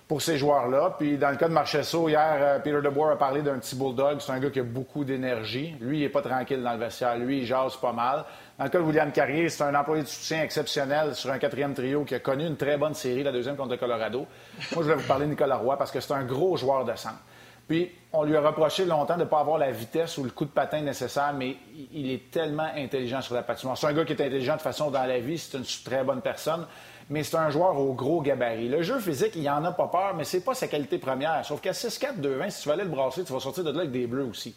[0.09, 0.95] pour ces joueurs-là.
[0.99, 4.21] Puis, dans le cas de Marchesso, hier, euh, Peter DeBoer a parlé d'un petit bulldog.
[4.21, 5.75] C'est un gars qui a beaucoup d'énergie.
[5.81, 7.17] Lui, il n'est pas tranquille dans le vestiaire.
[7.19, 8.25] Lui, il jase pas mal.
[8.57, 11.75] Dans le cas de William Carrier, c'est un employé de soutien exceptionnel sur un quatrième
[11.75, 14.27] trio qui a connu une très bonne série, la deuxième contre le Colorado.
[14.75, 16.95] Moi, je vais vous parler de Nicolas Roy parce que c'est un gros joueur de
[16.95, 17.19] centre.
[17.67, 20.45] Puis, on lui a reproché longtemps de ne pas avoir la vitesse ou le coup
[20.45, 21.57] de patin nécessaire, mais
[21.93, 23.77] il est tellement intelligent sur la patinoire.
[23.77, 26.21] C'est un gars qui est intelligent de façon dans la vie, c'est une très bonne
[26.21, 26.65] personne,
[27.09, 28.69] mais c'est un joueur au gros gabarit.
[28.69, 31.45] Le jeu physique, il en a pas peur, mais c'est pas sa qualité première.
[31.45, 33.93] Sauf qu'à 6-4-2-20, si tu vas aller le brasser, tu vas sortir de là avec
[33.93, 34.55] des bleus aussi.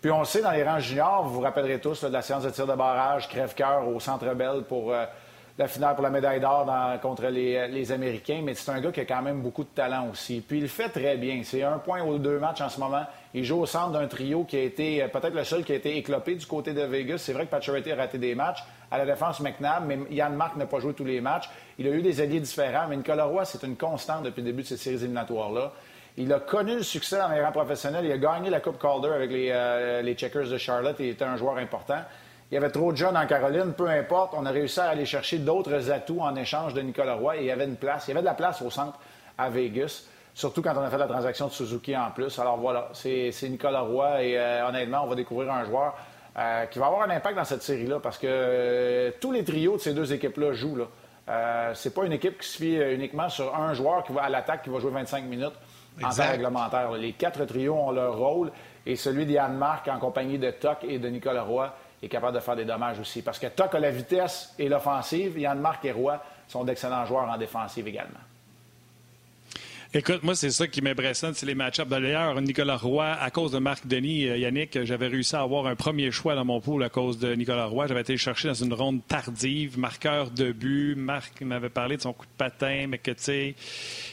[0.00, 2.50] Puis on sait, dans les rangs juniors, vous vous rappellerez tous de la séance de
[2.50, 5.04] tir de barrage crève-cœur au Centre Bell pour euh,
[5.58, 6.70] la finale pour la médaille d'or
[7.02, 8.40] contre les, Américains.
[8.44, 10.40] Mais c'est un gars qui a quand même beaucoup de talent aussi.
[10.40, 11.40] Puis il le fait très bien.
[11.42, 13.04] C'est un point aux deux matchs en ce moment.
[13.34, 15.74] Il joue au centre d'un trio qui a été euh, peut-être le seul qui a
[15.74, 17.18] été éclopé du côté de Vegas.
[17.18, 18.62] C'est vrai que Pacioretty a raté des matchs.
[18.90, 21.50] À la défense, McNabb, mais Yann Marc n'a pas joué tous les matchs.
[21.78, 24.62] Il a eu des alliés différents, mais Nicolas Roy, c'est une constante depuis le début
[24.62, 25.72] de cette série éliminatoire-là.
[26.16, 28.04] Il a connu le succès dans les rangs professionnels.
[28.04, 30.96] Il a gagné la Coupe Calder avec les, euh, les Checkers de Charlotte.
[31.00, 32.00] Il était un joueur important.
[32.50, 34.32] Il y avait trop de jeunes en Caroline, peu importe.
[34.34, 37.46] On a réussi à aller chercher d'autres atouts en échange de Nicolas Roy et il
[37.46, 38.06] y avait une place.
[38.08, 38.98] Il y avait de la place au centre
[39.36, 42.38] à Vegas, surtout quand on a fait la transaction de Suzuki en plus.
[42.38, 45.94] Alors voilà, c'est Nicolas Roy et euh, honnêtement, on va découvrir un joueur
[46.38, 49.76] euh, qui va avoir un impact dans cette série-là parce que euh, tous les trios
[49.76, 50.76] de ces deux équipes-là jouent.
[50.76, 50.84] Là.
[51.28, 54.28] Euh, c'est pas une équipe qui se fie uniquement sur un joueur qui va à
[54.28, 55.52] l'attaque qui va jouer 25 minutes
[56.00, 56.92] en temps réglementaire.
[56.92, 58.52] Les quatre trios ont leur rôle
[58.86, 62.40] et celui d'Yann Marc en compagnie de Toc et de Nicolas Roy est capable de
[62.40, 63.22] faire des dommages aussi.
[63.22, 67.28] Parce que Toc a la vitesse et l'offensive, Yann Marc et Roy sont d'excellents joueurs
[67.28, 68.20] en défensive également.
[69.94, 71.88] Écoute, moi, c'est ça qui m'impressionne, c'est les match-ups.
[71.88, 75.76] D'ailleurs, Nicolas Roy, à cause de Marc Denis, euh, Yannick, j'avais réussi à avoir un
[75.76, 77.86] premier choix dans mon pool à cause de Nicolas Roy.
[77.86, 80.94] J'avais été chercher dans une ronde tardive, marqueur de but.
[80.94, 83.54] Marc m'avait parlé de son coup de patin, mais que, tu sais,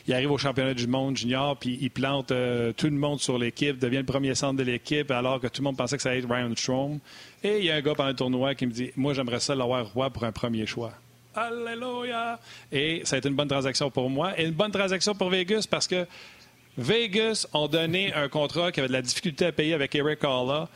[0.07, 3.37] il arrive au championnat du monde junior, puis il plante euh, tout le monde sur
[3.37, 6.11] l'équipe, devient le premier centre de l'équipe, alors que tout le monde pensait que ça
[6.11, 6.99] allait être Ryan Strom.
[7.43, 9.53] Et il y a un gars pendant le tournoi qui me dit Moi, j'aimerais ça
[9.55, 10.93] l'avoir Roy pour un premier choix.
[11.35, 12.39] Alléluia!
[12.71, 15.67] Et ça a été une bonne transaction pour moi et une bonne transaction pour Vegas
[15.69, 16.07] parce que
[16.77, 20.69] Vegas ont donné un contrat qui avait de la difficulté à payer avec Eric Alla.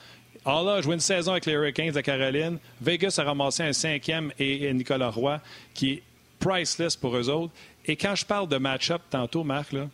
[0.45, 2.57] Alla a joué une saison avec les Hurricanes de Caroline.
[2.81, 5.39] Vegas a ramassé un cinquième et Nicolas Roy
[5.73, 6.03] qui est
[6.39, 7.53] priceless pour eux autres.
[7.85, 9.87] Et quand je parle de match-up tantôt, Marc, là,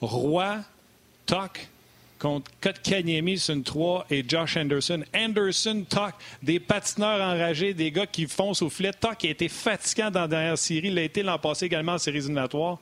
[0.00, 0.58] Roy,
[1.26, 1.68] Toc,
[2.18, 5.02] contre Kotkaniemi sur une 3 et Josh Anderson.
[5.14, 8.92] Anderson, Toc, des patineurs enragés, des gars qui foncent au filet.
[8.92, 10.88] Toc a été fatigant dans la dernière série.
[10.88, 12.78] Il a été l'an passé également en séries éliminatoires.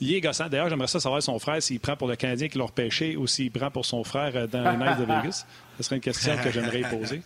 [0.00, 0.48] Il est gossant.
[0.48, 3.26] D'ailleurs, j'aimerais ça savoir son frère s'il prend pour le Canadien qui l'a repêché ou
[3.26, 5.46] s'il prend pour son frère euh, dans les Knights de Vegas.
[5.76, 7.20] Ce serait une question que j'aimerais poser.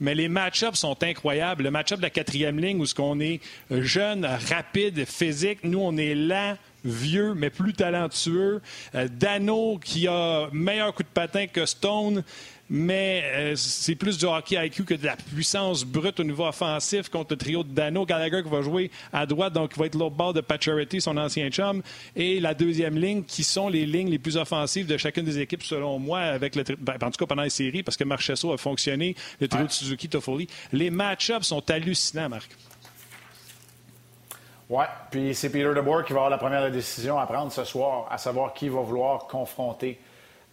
[0.00, 1.64] Mais les match-ups sont incroyables.
[1.64, 5.60] Le match-up de la quatrième ligne où ce qu'on est jeune, rapide, physique.
[5.64, 8.60] Nous, on est lent, vieux, mais plus talentueux.
[8.94, 12.22] Euh, Dano, qui a meilleur coup de patin que Stone,
[12.68, 17.08] mais euh, c'est plus du hockey IQ que de la puissance brute au niveau offensif
[17.08, 18.04] contre le trio de Dano.
[18.04, 21.16] Gallagher qui va jouer à droite, donc qui va être l'autre bord de Pacioretty, son
[21.16, 21.82] ancien chum,
[22.14, 25.62] et la deuxième ligne, qui sont les lignes les plus offensives de chacune des équipes,
[25.62, 28.58] selon moi, avec le ben, en tout cas pendant les séries, parce que Marchesso a
[28.58, 30.48] fonctionné, le trio de Suzuki, Toffoli.
[30.72, 32.50] Les match-ups sont hallucinants, Marc.
[34.68, 38.08] Oui, puis c'est Peter DeBoer qui va avoir la première décision à prendre ce soir,
[38.10, 40.00] à savoir qui va vouloir confronter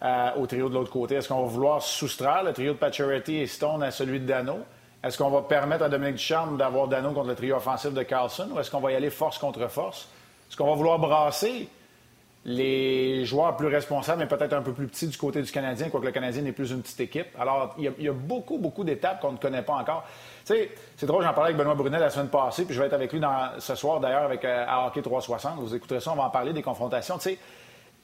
[0.04, 1.16] euh, au trio de l'autre côté?
[1.16, 4.60] Est-ce qu'on va vouloir soustraire le trio de Pacioretty et Stone à celui de Dano?
[5.04, 8.50] Est-ce qu'on va permettre à Dominique Ducharme d'avoir Dano contre le trio offensif de Carlson
[8.54, 10.08] ou est-ce qu'on va y aller force contre force?
[10.50, 11.68] Est-ce qu'on va vouloir brasser
[12.46, 16.06] les joueurs plus responsables, mais peut-être un peu plus petits du côté du Canadien, quoique
[16.06, 17.28] le Canadien n'est plus une petite équipe?
[17.40, 20.04] Alors, il y a, beaucoup, beaucoup d'étapes qu'on ne connaît pas encore.
[20.46, 22.88] Tu sais, c'est drôle, j'en parlais avec Benoît Brunet la semaine passée, puis je vais
[22.88, 23.22] être avec lui
[23.60, 25.60] ce soir d'ailleurs avec euh, à Hockey 360.
[25.60, 27.16] Vous écouterez ça, on va en parler des confrontations.
[27.18, 27.40] Tu sais,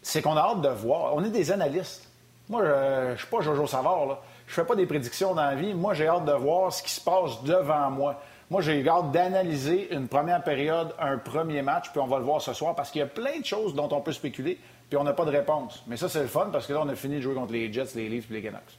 [0.01, 1.15] c'est qu'on a hâte de voir.
[1.15, 2.07] On est des analystes.
[2.49, 4.19] Moi, je ne suis pas Jojo Savard, là.
[4.47, 5.75] Je fais pas des prédictions dans la vie.
[5.75, 8.19] Moi, j'ai hâte de voir ce qui se passe devant moi.
[8.49, 12.41] Moi, j'ai hâte d'analyser une première période, un premier match, puis on va le voir
[12.41, 14.59] ce soir parce qu'il y a plein de choses dont on peut spéculer,
[14.89, 15.83] puis on n'a pas de réponse.
[15.85, 17.71] Mais ça, c'est le fun parce que là, on a fini de jouer contre les
[17.71, 18.78] Jets, les Leafs et les Canucks.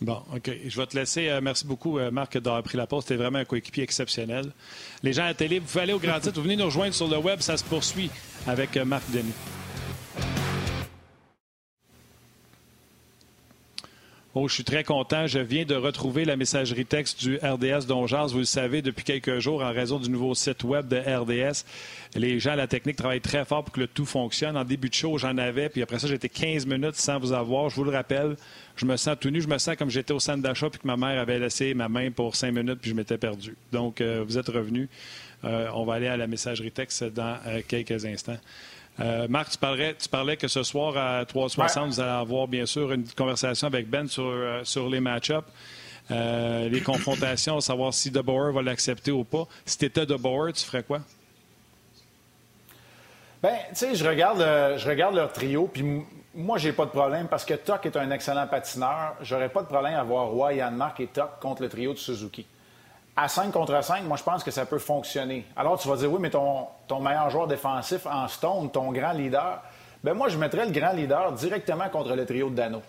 [0.00, 0.50] Bon, OK.
[0.66, 1.28] Je vais te laisser.
[1.28, 3.02] Euh, merci beaucoup, euh, Marc, d'avoir pris la pause.
[3.02, 4.50] C'était vraiment un coéquipier exceptionnel.
[5.02, 6.36] Les gens à la télé, vous pouvez aller au Grand Titre.
[6.36, 7.40] Vous venez nous rejoindre sur le web.
[7.40, 8.10] Ça se poursuit
[8.46, 9.34] avec euh, Marc Denis.
[14.32, 15.26] Oh, je suis très content.
[15.26, 18.28] Je viens de retrouver la messagerie texte du RDS Donjans.
[18.28, 21.64] Vous le savez, depuis quelques jours, en raison du nouveau site web de RDS,
[22.14, 24.56] les gens à la technique travaillent très fort pour que le tout fonctionne.
[24.56, 27.70] En début de show, j'en avais, puis après ça, j'étais 15 minutes sans vous avoir.
[27.70, 28.36] Je vous le rappelle,
[28.76, 29.40] je me sens tout nu.
[29.40, 31.88] Je me sens comme j'étais au centre d'achat, puis que ma mère avait laissé ma
[31.88, 33.56] main pour cinq minutes, puis je m'étais perdu.
[33.72, 34.88] Donc, euh, vous êtes revenu.
[35.42, 38.38] Euh, on va aller à la messagerie texte dans euh, quelques instants.
[38.98, 39.58] Euh, Marc, tu,
[39.98, 43.88] tu parlais que ce soir à 360, vous allez avoir bien sûr une conversation avec
[43.88, 45.46] Ben sur, euh, sur les match-ups.
[46.10, 49.46] Euh, les confrontations, savoir si DeBoer va l'accepter ou pas.
[49.64, 51.00] Si tu étais DeBoer, tu ferais quoi?
[53.42, 54.40] Ben, tu sais, je regarde,
[54.76, 58.10] je regarde leur trio, puis moi, j'ai pas de problème parce que Tuck est un
[58.10, 59.14] excellent patineur.
[59.22, 61.98] J'aurais pas de problème à voir Roy, Yann Marc et Tuck contre le trio de
[61.98, 62.44] Suzuki
[63.16, 65.44] à 5 contre 5, moi, je pense que ça peut fonctionner.
[65.56, 69.12] Alors, tu vas dire, oui, mais ton, ton meilleur joueur défensif en Stone, ton grand
[69.12, 69.62] leader,
[70.02, 72.82] ben moi, je mettrais le grand leader directement contre le trio de Dano.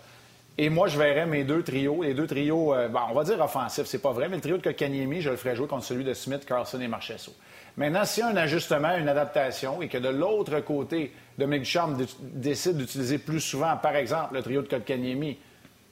[0.58, 3.86] Et moi, je verrais mes deux trios, les deux trios, euh, on va dire offensifs,
[3.86, 6.12] c'est pas vrai, mais le trio de Kanyemi, je le ferais jouer contre celui de
[6.12, 7.32] Smith, Carlson et Marchesso.
[7.76, 11.96] Maintenant, s'il y a un ajustement, une adaptation, et que de l'autre côté, Dominique Ducharme
[12.20, 15.38] décide d'utiliser plus souvent, par exemple, le trio de Kotkaniemi,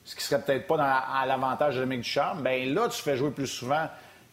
[0.05, 3.31] ce qui serait peut-être pas à l'avantage de Dominique Ducharme, bien là, tu fais jouer
[3.31, 3.89] plus souvent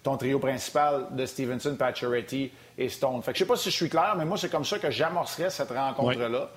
[0.07, 3.21] ton trio principal de Stevenson, Pacioretty et Stone.
[3.21, 4.89] Fait que je sais pas si je suis clair, mais moi, c'est comme ça que
[4.89, 6.49] j'amorcerais cette rencontre-là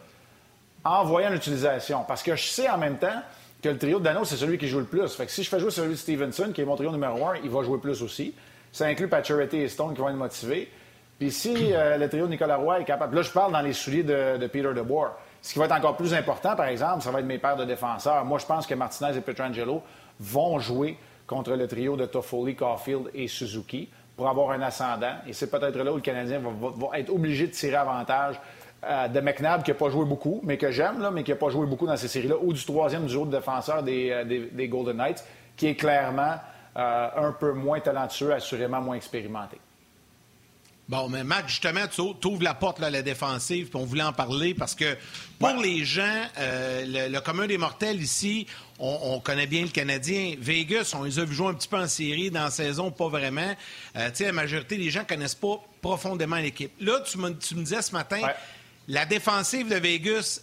[0.84, 2.04] en voyant l'utilisation.
[2.06, 3.20] Parce que je sais en même temps
[3.60, 5.12] que le trio de Dano, c'est celui qui joue le plus.
[5.16, 7.34] Fait que si je fais jouer celui de Stevenson, qui est mon trio numéro un,
[7.42, 8.34] il va jouer plus aussi.
[8.70, 10.70] Ça inclut Pacioretty et Stone qui vont être motivés.
[11.18, 13.16] Puis si euh, le trio de Nicolas Roy est capable...
[13.16, 15.08] Là, je parle dans les souliers de, de Peter DeBoer.
[15.42, 17.64] Ce qui va être encore plus important, par exemple, ça va être mes paires de
[17.64, 18.24] défenseurs.
[18.24, 19.82] Moi, je pense que Martinez et Petrangelo
[20.20, 20.96] vont jouer
[21.30, 25.14] contre le trio de Toffoli, Caulfield et Suzuki pour avoir un ascendant.
[25.28, 28.34] Et c'est peut-être là où le Canadien va, être obligé de tirer avantage
[28.84, 31.50] euh, de McNabb, qui n'a pas joué beaucoup, mais que j'aime, mais qui n'a pas
[31.50, 35.24] joué beaucoup dans ces séries-là, ou du troisième duo de défenseurs des, euh, Golden Knights,
[35.56, 36.34] qui est clairement
[36.76, 39.58] euh, un peu moins talentueux, assurément moins expérimenté.
[40.90, 44.02] Bon, mais Mac, justement, tu ouvres la porte là, à la défensive, puis on voulait
[44.02, 44.96] en parler parce que
[45.38, 48.48] pour les gens, euh, le, commun des mortels ici,
[48.80, 50.34] on, connaît bien le Canadien.
[50.38, 53.08] Vegas, on les a vu jouer un petit peu en série, dans la saison, pas
[53.08, 53.54] vraiment.
[53.96, 56.72] Euh, tu sais, la majorité des gens connaissent pas profondément l'équipe.
[56.80, 58.20] Là, tu me, disais ce matin,
[58.88, 60.40] la défensive de Vegas,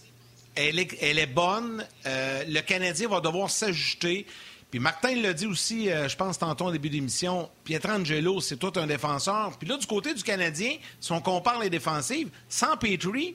[0.54, 1.84] elle est, elle est bonne.
[2.06, 4.24] Euh, le Canadien va devoir s'ajuster.
[4.70, 8.72] Puis Martin l'a dit aussi, euh, je pense tantôt au début d'émission, Pietrangelo, c'est tout
[8.76, 9.56] un défenseur.
[9.58, 13.34] Puis là, du côté du Canadien, si on compare les défensives, sans Petrie,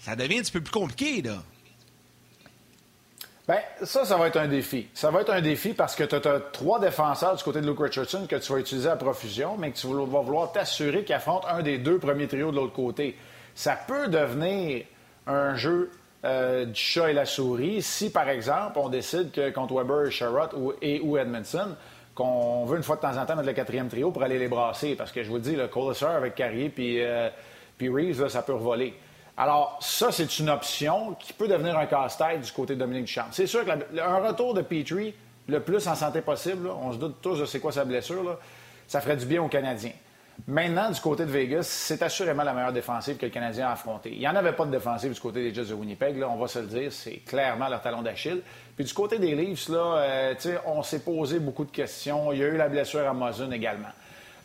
[0.00, 1.42] ça devient un petit peu plus compliqué, là.
[3.48, 4.88] Bien, ça, ça va être un défi.
[4.92, 7.80] Ça va être un défi parce que tu as, trois défenseurs du côté de Luke
[7.80, 11.48] Richardson que tu vas utiliser à profusion, mais que tu vas vouloir t'assurer qu'ils affrontent
[11.48, 13.16] un des deux premiers trios de l'autre côté.
[13.54, 14.84] Ça peut devenir
[15.26, 15.90] un jeu
[16.26, 20.50] euh, du chat et la souris si, par exemple, on décide que contre Weber Sherrod
[20.54, 21.74] ou, et ou Edmondson,
[22.14, 24.48] qu'on veut une fois de temps en temps mettre le quatrième trio pour aller les
[24.48, 24.94] brasser.
[24.94, 27.30] Parce que je vous le dis, le Colasser avec Carrier puis, euh,
[27.78, 28.94] puis Reeves, ça peut revoler.
[29.40, 33.26] Alors, ça, c'est une option qui peut devenir un casse-tête du côté de Dominique Duchamp.
[33.30, 35.14] C'est sûr qu'un retour de Petrie,
[35.46, 38.36] le plus en santé possible, on se doute tous de c'est quoi sa blessure,
[38.88, 39.92] ça ferait du bien aux Canadiens.
[40.48, 44.10] Maintenant, du côté de Vegas, c'est assurément la meilleure défensive que le Canadien a affrontée.
[44.12, 46.48] Il n'y en avait pas de défensive du côté des Jets de Winnipeg, on va
[46.48, 48.42] se le dire, c'est clairement leur talon d'Achille.
[48.74, 50.34] Puis du côté des Leafs, là, euh,
[50.66, 52.32] on s'est posé beaucoup de questions.
[52.32, 53.88] Il y a eu la blessure à Mozun également.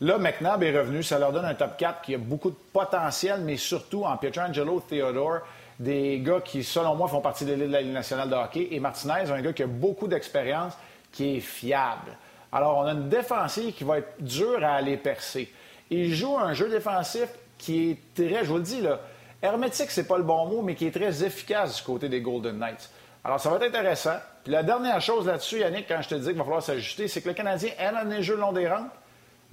[0.01, 3.41] Là, McNabb est revenu, ça leur donne un top 4 qui a beaucoup de potentiel,
[3.41, 5.39] mais surtout en Pietrangelo, Theodore,
[5.79, 8.67] des gars qui, selon moi, font partie de l'élite de la Ligue nationale de hockey.
[8.71, 10.73] Et Martinez, un gars qui a beaucoup d'expérience,
[11.11, 12.17] qui est fiable.
[12.51, 15.51] Alors, on a une défensive qui va être dure à aller percer.
[15.89, 17.27] Il joue un jeu défensif
[17.57, 18.99] qui est très, je vous le dis, là,
[19.41, 22.57] hermétique, c'est pas le bon mot, mais qui est très efficace du côté des Golden
[22.57, 22.89] Knights.
[23.23, 24.17] Alors, ça va être intéressant.
[24.43, 27.21] Puis la dernière chose là-dessus, Yannick, quand je te dis qu'il va falloir s'ajuster, c'est
[27.21, 28.91] que le Canadien aime amener le jeu long des rampes.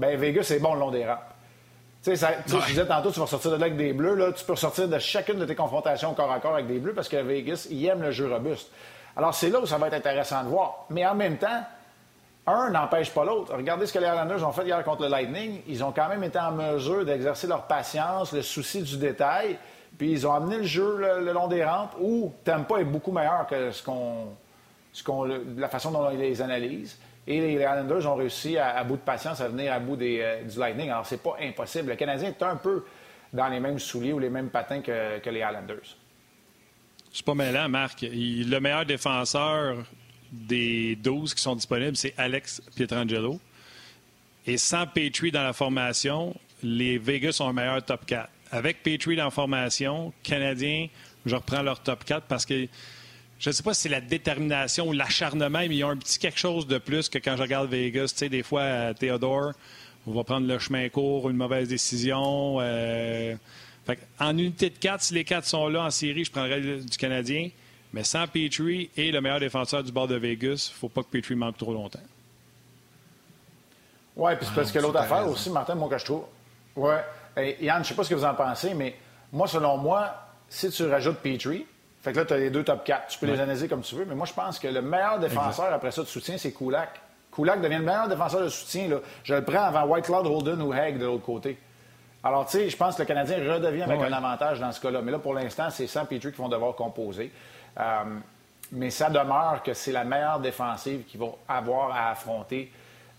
[0.01, 1.19] Bien, Vegas, c'est bon le long des rampes.
[2.03, 4.15] Tu sais, je disais tantôt, tu vas sortir de là avec des bleus.
[4.15, 6.95] Là, tu peux sortir de chacune de tes confrontations corps à corps avec des bleus
[6.95, 8.71] parce que Vegas, il aime le jeu robuste.
[9.15, 10.87] Alors, c'est là où ça va être intéressant de voir.
[10.89, 11.63] Mais en même temps,
[12.47, 13.55] un n'empêche pas l'autre.
[13.55, 15.61] Regardez ce que les Islanders ont fait hier contre le Lightning.
[15.69, 19.59] Ils ont quand même été en mesure d'exercer leur patience, le souci du détail,
[19.99, 23.47] puis ils ont amené le jeu le, long des rampes où Tampa est beaucoup meilleur
[23.47, 24.29] que ce qu'on,
[24.95, 26.99] ce qu'on, la façon dont ils les analysent.
[27.31, 30.59] Et les Islanders ont réussi, à, bout de patience, à venir à bout euh, du
[30.59, 30.91] Lightning.
[30.91, 31.91] Alors, c'est pas impossible.
[31.91, 32.85] Le Canadien est un peu
[33.33, 35.97] dans les mêmes souliers ou les mêmes patins que, que les Islanders.
[37.13, 38.03] C'est pas mêlant, Marc.
[38.03, 39.77] le meilleur défenseur
[40.33, 43.39] des 12 qui sont disponibles, c'est Alex Pietrangelo.
[44.45, 48.29] Et sans Petrie dans la formation, les Vegas ont un meilleur top 4.
[48.51, 50.89] Avec Petrie dans la formation, Canadiens,
[51.27, 52.67] je reprends leur top 4 parce que
[53.41, 56.19] je ne sais pas si c'est la détermination ou l'acharnement, mais ils ont un petit
[56.19, 58.09] quelque chose de plus que quand je regarde Vegas.
[58.09, 59.53] Tu sais, des fois, Théodore,
[60.07, 62.59] on va prendre le chemin court, une mauvaise décision.
[62.61, 63.35] Euh,
[64.19, 67.49] en unité de 4, si les 4 sont là en série, je prendrais du Canadien.
[67.95, 71.03] Mais sans Petrie et le meilleur défenseur du bord de Vegas, il ne faut pas
[71.03, 71.99] que Petrie manque trop longtemps.
[74.17, 76.25] Oui, puis c'est parce que l'autre affaire aussi, Martin, moi, que je trouve.
[76.77, 76.95] Oui.
[77.37, 78.95] Yann, je ne sais pas ce que vous en pensez, mais
[79.33, 80.15] moi, selon moi,
[80.51, 81.65] si tu rajoutes Petrie,
[82.03, 83.09] fait que là, tu as les deux top 4.
[83.09, 85.73] Tu peux les analyser comme tu veux, mais moi, je pense que le meilleur défenseur
[85.73, 87.01] après ça de soutien, c'est Kulak.
[87.35, 88.89] Kulak devient le meilleur défenseur de soutien.
[88.89, 88.97] Là.
[89.23, 91.59] Je le prends avant White Cloud, Holden ou Haig de l'autre côté.
[92.23, 95.01] Alors, tu sais, je pense que le Canadien redevient avec un avantage dans ce cas-là.
[95.03, 97.33] Mais là, pour l'instant, c'est sans Petrie qui vont devoir composer.
[97.79, 97.83] Euh,
[98.73, 102.71] mais ça demeure que c'est la meilleure défensive qu'ils vont avoir à affronter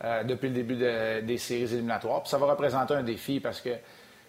[0.03, 2.21] euh, depuis le début des séries éliminatoires.
[2.21, 3.77] Puis ça va représenter un défi parce que, tu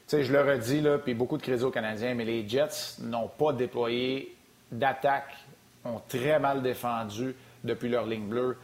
[0.06, 3.28] sais, je le redis, là, puis beaucoup de crédits aux Canadiens, mais les Jets n'ont
[3.28, 4.36] pas déployé
[4.72, 5.34] d'attaque,
[5.84, 8.56] ont très mal défendu depuis leur ligne bleue.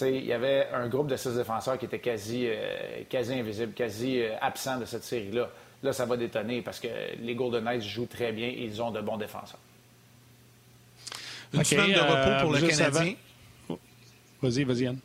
[0.00, 4.22] il y avait un groupe de six défenseurs qui était quasi, euh, quasi invisible, quasi
[4.40, 5.50] absent de cette série-là.
[5.82, 6.88] Là, ça va détonner parce que
[7.20, 9.60] les Golden Knights jouent très bien et ils ont de bons défenseurs.
[11.52, 13.14] Une semaine de repos pour le euh, Canadien.
[14.42, 14.98] Vas-y, vas-y, Yann.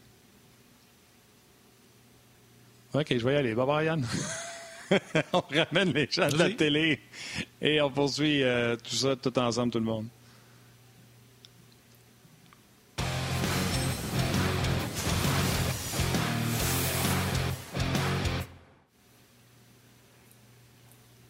[2.93, 3.55] OK, je vais y aller.
[3.55, 4.05] Bye bye, Yann.
[5.33, 6.99] on ramène les gens de la télé
[7.61, 10.07] et on poursuit euh, tout ça tout ensemble, tout le monde.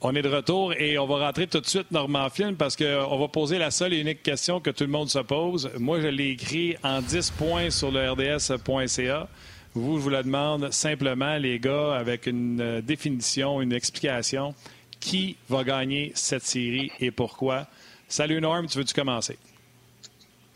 [0.08, 3.18] On est de retour et on va rentrer tout de suite, Normand Film, parce qu'on
[3.18, 5.72] va poser la seule et unique question que tout le monde se pose.
[5.80, 9.28] Moi, je l'ai écrit en 10 points sur le RDS.ca.
[9.74, 14.54] Vous, je vous la demande simplement, les gars, avec une euh, définition, une explication.
[15.00, 17.65] Qui va gagner cette série et pourquoi?
[18.08, 19.39] Salut Norm, tu veux-tu commencer?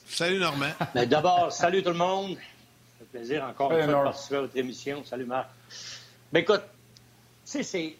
[0.05, 0.73] Salut Normand.
[0.93, 2.35] Ben, d'abord, salut tout le monde.
[2.35, 5.03] Ça fait plaisir encore de participer à votre émission.
[5.05, 5.49] Salut Marc.
[6.31, 6.61] Ben écoute,
[7.45, 7.95] tu sais, c'est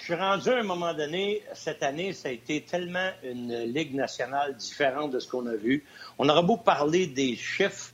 [0.00, 3.94] je suis rendu à un moment donné, cette année, ça a été tellement une Ligue
[3.94, 5.84] nationale différente de ce qu'on a vu.
[6.18, 7.92] On aura beau parler des chiffres,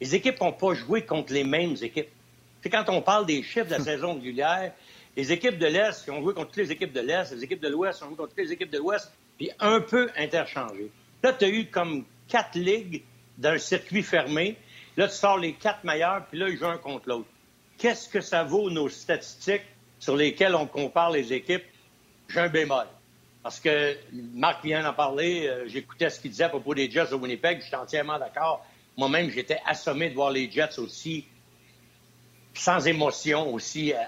[0.00, 2.08] les équipes n'ont pas joué contre les mêmes équipes.
[2.62, 4.72] C'est quand on parle des chiffres de la saison régulière,
[5.14, 7.68] les équipes de l'Est ont joué contre toutes les équipes de l'Est, les équipes de
[7.68, 10.90] l'Ouest ont joué contre toutes les équipes de l'Ouest, puis un peu interchangé.
[11.22, 13.02] Là, tu as eu comme quatre ligues
[13.36, 14.56] d'un circuit fermé.
[14.96, 17.28] Là, tu sors les quatre meilleurs, puis là, ils jouent un contre l'autre.
[17.76, 19.66] Qu'est-ce que ça vaut, nos statistiques?
[19.98, 21.64] Sur lesquels on compare les équipes,
[22.28, 22.86] j'ai un bémol.
[23.42, 23.96] Parce que
[24.34, 27.60] Marc vient d'en parler, euh, j'écoutais ce qu'il disait à propos des Jets de Winnipeg,
[27.60, 28.66] je suis entièrement d'accord.
[28.96, 31.26] Moi-même, j'étais assommé de voir les Jets aussi
[32.54, 33.98] sans émotion, aussi euh,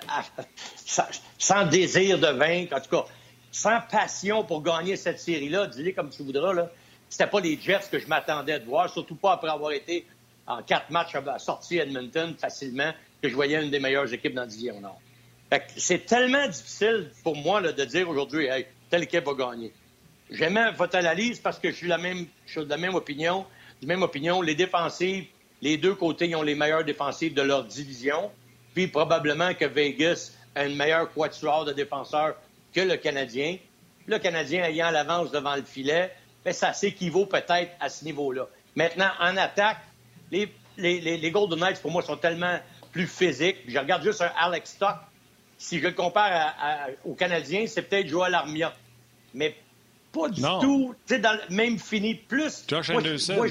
[1.39, 3.05] sans, désir de vaincre, en tout cas,
[3.53, 5.69] sans passion pour gagner cette série-là.
[5.69, 6.67] Dis-le comme tu voudras.
[7.09, 10.05] C'était pas les Jets que je m'attendais de voir, surtout pas après avoir été
[10.47, 14.43] en quatre matchs à sortir Edmonton facilement, que je voyais une des meilleures équipes dans
[14.43, 15.01] le division Nord.
[15.77, 19.73] C'est tellement difficile pour moi de dire aujourd'hui, hey, telle équipe va gagner.
[20.31, 23.47] J'aime votre analyse parce que je suis, la même, de la même opinion.
[24.43, 25.25] Les défensives,
[25.63, 28.31] les deux côtés ont les meilleures défensives de leur division.
[28.75, 32.37] Puis probablement que Vegas a une meilleure quatuor de défenseurs
[32.75, 33.57] que le Canadien.
[34.07, 36.13] Le Canadien ayant l'avance devant le filet,
[36.45, 38.47] mais ça s'équivaut peut-être à ce niveau-là.
[38.77, 39.79] Maintenant, en attaque,
[40.31, 42.59] les, les, les, Golden Knights, pour moi, sont tellement
[42.93, 43.59] plus physiques.
[43.67, 44.97] Je regarde juste un Alex Stock
[45.59, 46.55] si je le compare
[47.05, 48.75] aux Canadiens, c'est peut-être Joel Armia.
[49.35, 49.57] Mais
[50.13, 52.15] pas du tout, tu sais, dans le même fini.
[52.15, 52.65] Plus.
[52.67, 53.45] Josh Anderson.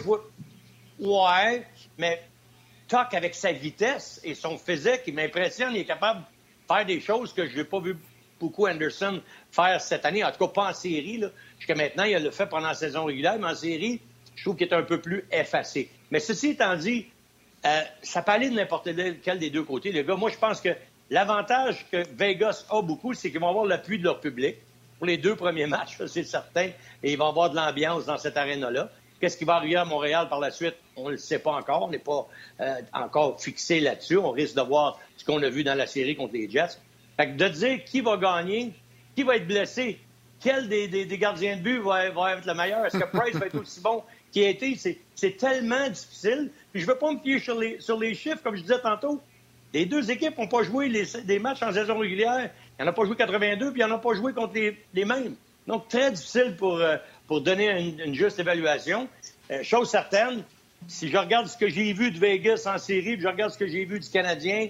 [0.99, 1.67] Ouais,
[1.97, 2.23] mais
[2.87, 5.75] Tuck, avec sa vitesse et son physique, il m'impressionne.
[5.75, 7.95] Il est capable de faire des choses que je n'ai pas vu
[8.39, 10.23] beaucoup Anderson faire cette année.
[10.23, 11.23] En tout cas, pas en série.
[11.59, 14.01] Jusqu'à maintenant, il a le fait pendant la saison régulière, mais en série,
[14.35, 15.89] je trouve qu'il est un peu plus effacé.
[16.09, 17.07] Mais ceci étant dit,
[17.65, 18.89] euh, ça peut aller de n'importe
[19.23, 20.15] quel des deux côtés, les gars.
[20.15, 20.69] Moi, je pense que
[21.09, 24.57] L'avantage que Vegas a beaucoup, c'est qu'ils vont avoir l'appui de leur public
[24.97, 26.69] pour les deux premiers matchs, c'est certain,
[27.03, 28.89] et ils vont avoir de l'ambiance dans cette aréna-là.
[29.19, 30.75] Qu'est-ce qui va arriver à Montréal par la suite?
[30.95, 31.83] On ne le sait pas encore.
[31.83, 32.27] On n'est pas
[32.59, 34.17] euh, encore fixé là-dessus.
[34.17, 36.77] On risque de voir ce qu'on a vu dans la série contre les Jets.
[37.15, 38.73] Fait que de dire qui va gagner,
[39.15, 39.99] qui va être blessé,
[40.39, 43.81] quel des, gardiens de but va, être le meilleur, est-ce que Price va être aussi
[43.81, 44.77] bon qu'il a été,
[45.15, 46.51] c'est tellement difficile.
[46.71, 48.79] Puis je ne veux pas me fier sur les, sur les chiffres, comme je disais
[48.81, 49.19] tantôt.
[49.73, 52.49] Les deux équipes n'ont pas joué les, des matchs en saison régulière.
[52.79, 54.53] Il n'y en a pas joué 82, puis il n'y en a pas joué contre
[54.53, 55.35] les, mêmes.
[55.67, 59.07] Donc, très difficile pour, euh, pour donner une, juste évaluation.
[59.51, 60.43] Euh, chose certaine,
[60.87, 63.57] si je regarde ce que j'ai vu de Vegas en série, puis je regarde ce
[63.57, 64.69] que j'ai vu du Canadien,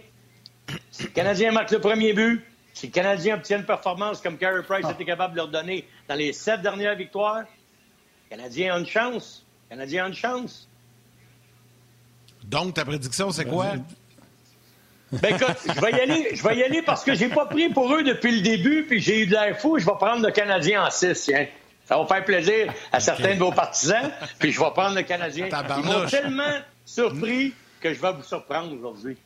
[0.92, 4.64] si le Canadien marque le premier but, si le Canadien obtient une performance comme Carey
[4.64, 8.86] Price était capable de leur donner dans les sept dernières victoires, le Canadien a une
[8.86, 9.46] chance.
[9.66, 10.68] Le Canadien a une chance.
[12.44, 13.74] Donc, ta prédiction, c'est quoi?
[15.12, 17.70] Ben écoute, je vais y aller, je vais y aller parce que j'ai pas pris
[17.70, 19.80] pour eux depuis le début, puis j'ai eu de l'air fou.
[19.80, 21.48] Je vais prendre le Canadien en 6, tiens.
[21.86, 25.48] Ça va faire plaisir à certains de vos partisans, puis je vais prendre le Canadien.
[25.48, 29.18] Ils m'ont tellement surpris que je vais vous surprendre aujourd'hui.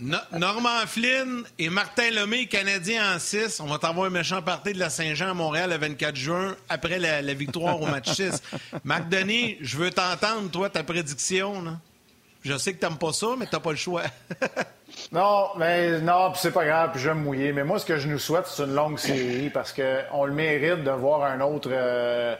[0.00, 3.60] Normand Flynn et Martin Lemay, Canadiens en 6.
[3.60, 6.98] On va t'envoyer un méchant parti de la Saint-Jean à Montréal le 24 juin, après
[6.98, 8.42] la, victoire au match 6.
[8.82, 11.62] Marc Denis, je veux t'entendre, toi, ta prédiction.
[11.62, 11.78] Là.
[12.42, 14.02] Je sais que tu n'aimes pas ça, mais tu n'as pas le choix.
[15.12, 17.52] non, mais non, c'est pas grave, puis je vais me mouiller.
[17.52, 20.84] Mais moi, ce que je nous souhaite, c'est une longue série parce qu'on le mérite
[20.84, 22.36] de voir un autre, euh,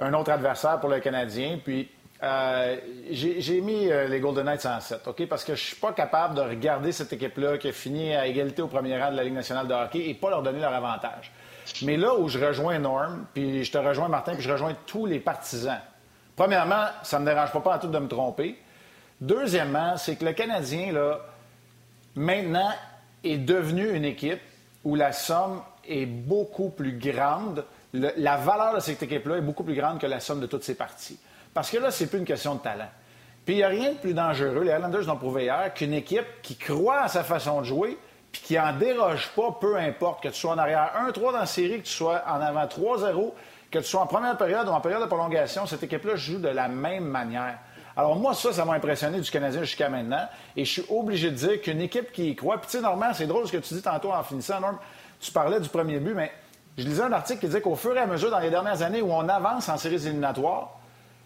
[0.00, 1.58] un autre adversaire pour le Canadien.
[1.62, 1.88] Puis
[2.22, 2.76] euh,
[3.10, 5.28] j'ai mis euh, les Golden Knights en 7, OK?
[5.28, 8.62] Parce que je suis pas capable de regarder cette équipe-là qui a fini à égalité
[8.62, 11.32] au premier rang de la Ligue nationale de hockey et pas leur donner leur avantage.
[11.82, 15.06] Mais là où je rejoins Norm, puis je te rejoins Martin, puis je rejoins tous
[15.06, 15.80] les partisans.
[16.34, 18.58] Premièrement, ça me dérange pas, pas en tout de me tromper.
[19.20, 21.20] Deuxièmement, c'est que le Canadien, là,
[22.14, 22.72] maintenant,
[23.24, 24.40] est devenu une équipe
[24.84, 27.64] où la somme est beaucoup plus grande.
[27.92, 30.74] la valeur de cette équipe-là est beaucoup plus grande que la somme de toutes ses
[30.74, 31.18] parties.
[31.54, 32.88] Parce que là, c'est plus une question de talent.
[33.44, 36.26] Puis il n'y a rien de plus dangereux, les Islanders l'ont prouvé hier, qu'une équipe
[36.42, 37.98] qui croit à sa façon de jouer
[38.30, 41.46] puis qui en déroge pas, peu importe, que tu sois en arrière 1-3 dans la
[41.46, 43.32] série, que tu sois en avant 3-0,
[43.70, 46.48] que tu sois en première période ou en période de prolongation, cette équipe-là joue de
[46.48, 47.58] la même manière.
[47.98, 50.24] Alors moi, ça, ça m'a impressionné du Canadien jusqu'à maintenant.
[50.56, 52.58] Et je suis obligé de dire qu'une équipe qui y croit...
[52.58, 54.78] Puis tu sais, Normand, c'est drôle ce que tu dis tantôt en finissant, Norm.
[55.18, 56.30] Tu parlais du premier but, mais
[56.78, 59.02] je lisais un article qui disait qu'au fur et à mesure, dans les dernières années
[59.02, 60.78] où on avance en séries éliminatoires,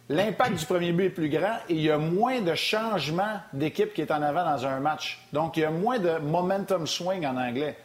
[0.09, 3.93] l'impact du premier but est plus grand et il y a moins de changements d'équipe
[3.93, 5.23] qui est en avant dans un match.
[5.35, 7.77] Donc, il y a moins de momentum swing en anglais.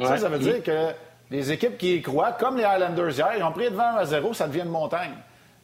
[0.00, 0.88] Ça, ça veut dire que
[1.30, 4.34] les équipes qui y croient, comme les Highlanders hier, ils ont pris devant à zéro,
[4.34, 5.14] ça devient une montagne.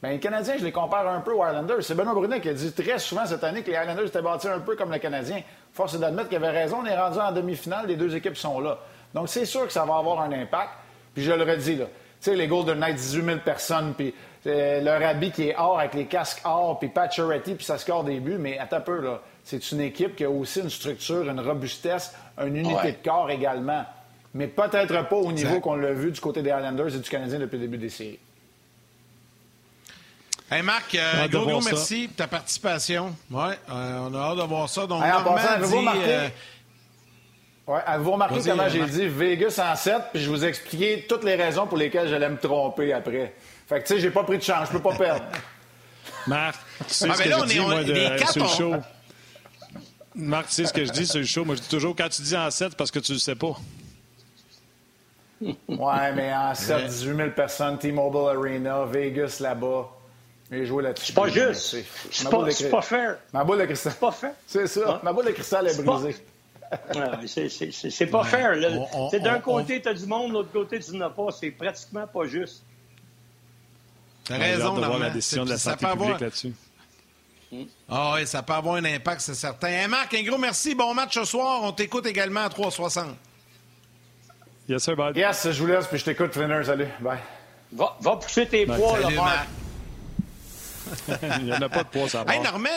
[0.02, 1.82] Mais les Canadiens, je les compare un peu aux Highlanders.
[1.82, 4.46] C'est Benoît Brunet qui a dit très souvent cette année que les Highlanders étaient bâtis
[4.46, 5.42] un peu comme les Canadiens.
[5.72, 6.78] Force est d'admettre qu'il avait raison.
[6.82, 8.78] On est rendu en demi-finale, les deux équipes sont là.
[9.12, 10.70] Donc, c'est sûr que ça va avoir un impact.
[11.14, 11.86] Puis je le redis, là.
[12.20, 14.12] Tu sais, les Golden Knights, 18 000 personnes, puis
[14.46, 18.04] euh, leur habit qui est or avec les casques or, puis Pacioretty, puis ça score
[18.04, 18.38] des buts.
[18.38, 19.20] Mais attends un peu, là.
[19.42, 23.84] C'est une équipe qui a aussi une structure, une robustesse, une unité de corps également.
[24.34, 27.38] Mais peut-être pas au niveau qu'on l'a vu du côté des Highlanders et du Canadien
[27.38, 28.18] depuis le début des séries.
[30.50, 33.14] Hey Marc, euh, gros, merci pour ta participation.
[33.30, 34.86] Ouais, euh, on a hâte de voir ça.
[34.86, 35.84] Donc, hey, en passant, avez-vous
[37.66, 41.24] Ouais, avez-vous remarqué comment j'ai dit Vegas en 7, puis je vous ai expliqué toutes
[41.24, 43.34] les raisons pour lesquelles j'allais me tromper après.
[43.68, 45.24] Fait que, tu sais, j'ai pas pris de chance, je peux pas perdre.
[46.26, 48.74] Marc, tu sais ah, ce que là, je dis, moi, de, sur le show.
[50.14, 51.44] Marc, tu sais ce que je dis sur le show?
[51.44, 53.54] Moi, je dis toujours, quand tu dis en 7, parce que tu le sais pas.
[55.42, 59.90] ouais, mais en 7, 18 000 personnes, T-Mobile Arena, Vegas là-bas.
[60.50, 61.06] J'ai joué là-dessus.
[61.06, 61.76] C'est pas juste.
[62.10, 63.18] C'est pas, pas, fair.
[63.32, 63.92] Ma boule de cristal.
[63.92, 64.32] C'est pas fair.
[64.46, 65.00] C'est ça.
[65.02, 66.16] Ma boule de cristal est brisée.
[67.90, 68.56] c'est pas fair.
[69.22, 71.28] D'un côté, tu as du monde, de l'autre côté, tu n'as pas.
[71.38, 72.62] C'est pratiquement pas juste.
[74.24, 76.52] Tu as raison, de voir la décision de la santé publique là-dessus.
[77.88, 79.88] Ah oui, ça peut avoir un impact, c'est certain.
[79.88, 80.74] Marc, un gros merci.
[80.74, 81.60] Bon match ce soir.
[81.62, 83.16] On t'écoute également à 360.
[84.68, 85.16] Yes, sir, bye.
[85.16, 86.62] Yes, je vous laisse, puis je t'écoute, Flinner.
[86.62, 86.88] Salut.
[87.00, 87.18] Bye.
[87.72, 89.48] Va, va pousser tes poids, là, Marc.
[91.38, 92.34] Il n'y en a pas de poids, ça va.
[92.34, 92.68] Hey, Normand,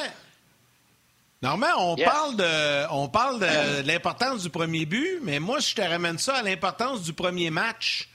[1.41, 5.82] Normand, on parle de, on parle de, l'importance du premier but, mais moi, je te
[5.82, 8.09] ramène ça à l'importance du premier match.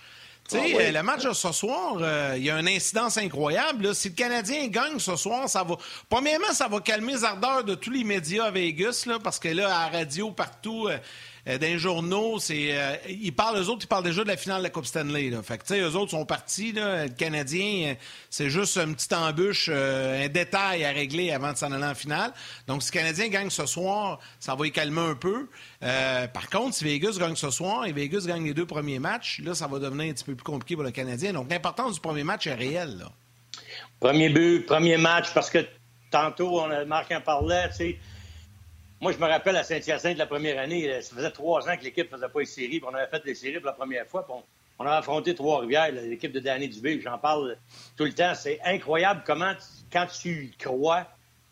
[0.49, 3.19] Tu sais, ah euh, le match de ce soir, euh, il y a une incidence
[3.19, 3.93] incroyable.
[3.97, 5.75] Si le Canadien gagne ce soir, ça va.
[6.09, 9.49] Premièrement, ça va calmer les ardeurs de tous les médias à Vegas, là, parce que
[9.49, 10.97] là, à la radio, partout, euh,
[11.49, 14.63] euh, journaux, c'est euh, ils parlent eux autres, ils parlent déjà de la finale de
[14.65, 15.31] la Coupe Stanley.
[15.31, 15.43] Là.
[15.43, 16.73] Fait que eux autres sont partis.
[16.73, 17.95] Là, le Canadien, euh,
[18.31, 22.33] c'est juste une petite embûche, un détail à régler avant de s'en aller en finale.
[22.67, 25.49] Donc, si le Canadien gagne ce soir, ça va y calmer un peu.
[25.81, 29.55] par contre, si Vegas gagne ce soir et Vegas gagne les deux premiers matchs, là,
[29.55, 31.33] ça va devenir un petit peu plus compliqué pour le Canadien.
[31.33, 32.99] Donc, l'importance du premier match est réelle.
[32.99, 33.13] Là.
[34.01, 35.65] Premier but, premier match, parce que
[36.11, 37.99] tantôt, on a, Marc en parlait, tu sais
[39.01, 41.85] moi, je me rappelle à Saint-Hyacinthe la première année, euh, ça faisait trois ans que
[41.85, 44.07] l'équipe ne faisait pas les séries, puis on avait fait les séries pour la première
[44.07, 44.35] fois, puis
[44.79, 47.57] on, avait affronté Trois-Rivières, l'équipe de Danny Dubé, j'en parle
[47.97, 48.35] tout le temps.
[48.35, 49.53] C'est incroyable comment,
[49.93, 51.07] quand tu y crois,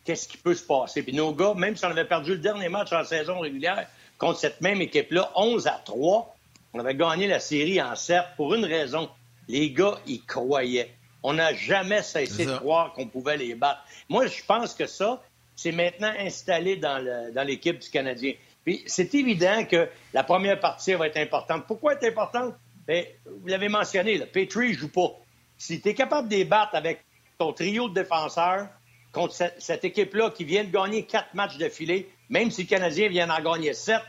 [0.04, 1.02] qu'est-ce qui peut se passer.
[1.02, 3.86] Puis nos gars, même si on avait perdu le dernier match en saison régulière
[4.18, 6.36] contre cette même équipe-là, 11 à 3,
[6.74, 9.08] on avait gagné la série en 7 pour une raison.
[9.48, 10.94] Les gars, ils croyaient.
[11.22, 13.80] On n'a jamais cessé de croire qu'on pouvait les battre.
[14.10, 15.22] Moi, je pense que ça,
[15.56, 18.34] c'est maintenant installé dans l'équipe du Canadien.
[18.64, 21.64] Puis c'est évident que la première partie va être importante.
[21.66, 22.54] Pourquoi est importante?
[22.88, 25.12] Bien, vous l'avez mentionné, là, Petrie ne joue pas.
[25.58, 27.04] Si tu es capable de débattre avec
[27.38, 28.68] ton trio de défenseurs
[29.12, 33.08] contre cette, équipe-là qui vient de gagner quatre matchs de filet, même si le Canadien
[33.08, 34.02] vient d'en gagner sept,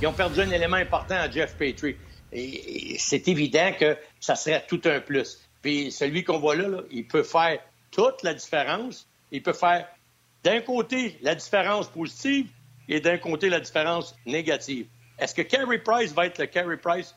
[0.00, 1.96] ils ont perdu un élément important à Jeff Petrie.
[2.32, 5.40] Et, c'est évident que ça serait tout un plus.
[5.62, 7.58] Puis celui qu'on voit là, il peut faire
[7.90, 9.08] toute la différence.
[9.30, 9.88] Il peut faire
[10.44, 12.48] d'un côté la différence positive
[12.88, 14.86] et d'un côté la différence négative.
[15.18, 17.14] Est-ce que Carey Price va être le Carey Price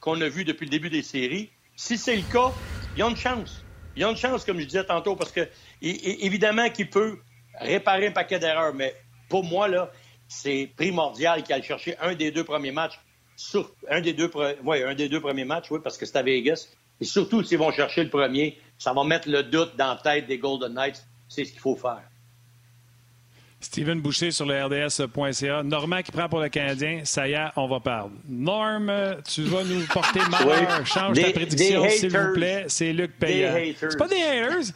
[0.00, 1.50] qu'on a vu depuis le début des séries?
[1.74, 2.52] Si c'est le cas,
[2.94, 3.64] il y a une chance.
[3.94, 5.48] Il y a une chance, comme je disais tantôt, parce que
[5.80, 7.18] évidemment qu'il peut
[7.58, 8.94] réparer un paquet d'erreurs, mais
[9.28, 9.90] pour moi, là,
[10.28, 13.00] c'est primordial qu'il aille chercher un des deux premiers matchs.
[13.88, 14.30] Un, des deux,
[14.64, 16.68] ouais, un des deux premiers matchs, oui, parce que c'est à Vegas.
[17.00, 20.26] Et surtout, s'ils vont chercher le premier, ça va mettre le doute dans la tête
[20.26, 21.06] des Golden Knights.
[21.28, 22.02] C'est ce qu'il faut faire.
[23.66, 25.62] Steven Boucher sur le RDS.ca.
[25.64, 27.00] Normand qui prend pour le Canadien.
[27.02, 28.12] Ça y est, on va perdre.
[28.28, 28.92] Norm,
[29.28, 30.86] tu vas nous porter malheur.
[30.86, 32.64] Change ta prédiction, s'il vous plaît.
[32.68, 33.54] C'est Luc Payant.
[33.76, 34.72] C'est pas des haters.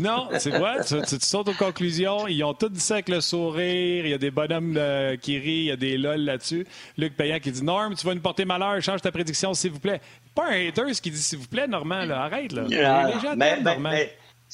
[0.00, 0.84] Non, c'est vrai.
[0.84, 2.26] Tu, tu, sautes aux conclusions.
[2.26, 4.04] Ils ont tout dit ça avec le sourire.
[4.04, 5.60] Il y a des bonhommes euh, qui rient.
[5.60, 6.66] Il y a des lol là-dessus.
[6.98, 8.82] Luc Payant qui dit Norm, tu vas nous porter malheur.
[8.82, 10.00] Change ta prédiction, s'il vous plaît.
[10.34, 12.04] Pas un hater qui dit s'il vous plaît, Normand.
[12.04, 12.22] Là.
[12.22, 12.50] Arrête.
[12.50, 12.64] Là.
[12.66, 13.92] les gens mais, Normand.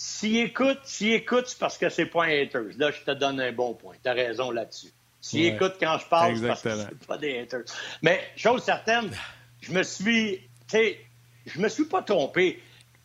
[0.03, 2.71] S'il écoute, s'il écoute, c'est parce que c'est pas un haters.
[2.79, 3.95] Là, je te donne un bon point.
[4.03, 4.89] Tu as raison là-dessus.
[5.21, 7.65] S'il écoute quand je parle, c'est parce que c'est pas des haters.
[8.01, 9.11] Mais, chose certaine,
[9.61, 11.01] je me suis, tu sais,
[11.45, 12.63] je me suis pas trompé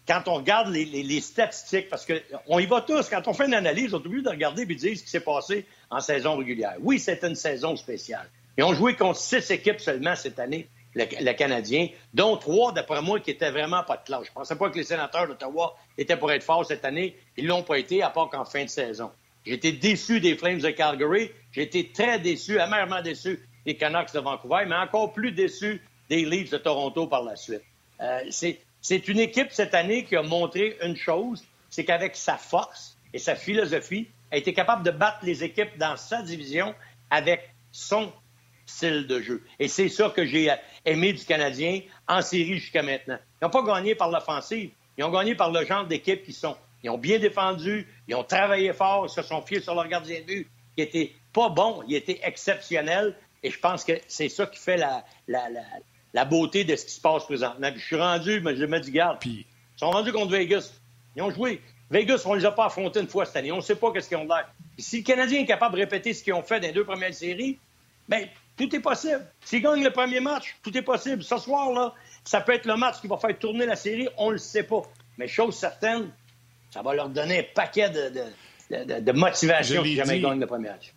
[0.08, 3.94] quand on regarde les, statistiques, parce qu'on y va tous, quand on fait une analyse,
[3.94, 6.76] on est obligé de regarder et de dire ce qui s'est passé en saison régulière.
[6.80, 8.30] Oui, c'était une saison spéciale.
[8.58, 10.70] Ils ont joué contre six équipes seulement cette année.
[10.96, 14.28] Le, Canadien, dont trois, d'après moi, qui étaient vraiment pas de classe.
[14.28, 17.16] Je pensais pas que les sénateurs d'Ottawa étaient pour être forts cette année.
[17.38, 19.12] Ils l'ont pas été, à part qu'en fin de saison.
[19.46, 21.32] J'ai été déçu des Flames de Calgary.
[21.52, 26.24] J'ai été très déçu, amèrement déçu des Canucks de Vancouver, mais encore plus déçu des
[26.26, 27.64] Leafs de Toronto par la suite.
[28.02, 32.98] Euh, c'est une équipe cette année qui a montré une chose, c'est qu'avec sa force
[33.14, 36.74] et sa philosophie, elle a été capable de battre les équipes dans sa division
[37.10, 38.12] avec son
[38.66, 39.44] style de jeu.
[39.60, 40.52] Et c'est ça que j'ai
[40.86, 43.18] aimé du Canadien en série jusqu'à maintenant.
[43.42, 46.56] Ils n'ont pas gagné par l'offensive, ils ont gagné par le genre d'équipe qu'ils sont.
[46.84, 50.20] Ils ont bien défendu, ils ont travaillé fort, ils se sont fiés sur leur gardien
[50.22, 53.16] de but, qui était pas bon, il était exceptionnel.
[53.42, 57.02] Et je pense que c'est ça qui fait la, la, beauté de ce qui se
[57.02, 57.70] passe présentement.
[57.76, 59.46] je suis rendu, mais je me dis, garde, Puis...
[59.76, 60.74] ils sont rendus contre Vegas.
[61.16, 61.62] Ils ont joué.
[61.92, 63.52] Vegas, on ne les a pas affrontés une fois cette année.
[63.52, 64.50] On ne sait pas qu'est-ce qu'ils ont l'air.
[64.78, 67.14] Si le Canadien est capable de répéter ce qu'ils ont fait dans les deux premières
[67.14, 67.60] séries,
[68.08, 68.28] bien,
[68.58, 69.26] tout est possible.
[69.44, 71.24] S'ils gagnent le premier match, tout est possible.
[71.24, 71.94] Ce soir, là,
[72.24, 74.64] ça peut être le match qui va faire tourner la série, on ne le sait
[74.64, 74.82] pas.
[75.18, 76.12] Mais chose certaine,
[76.72, 80.95] ça va leur donner un paquet de, motivation si jamais ils gagnent le premier match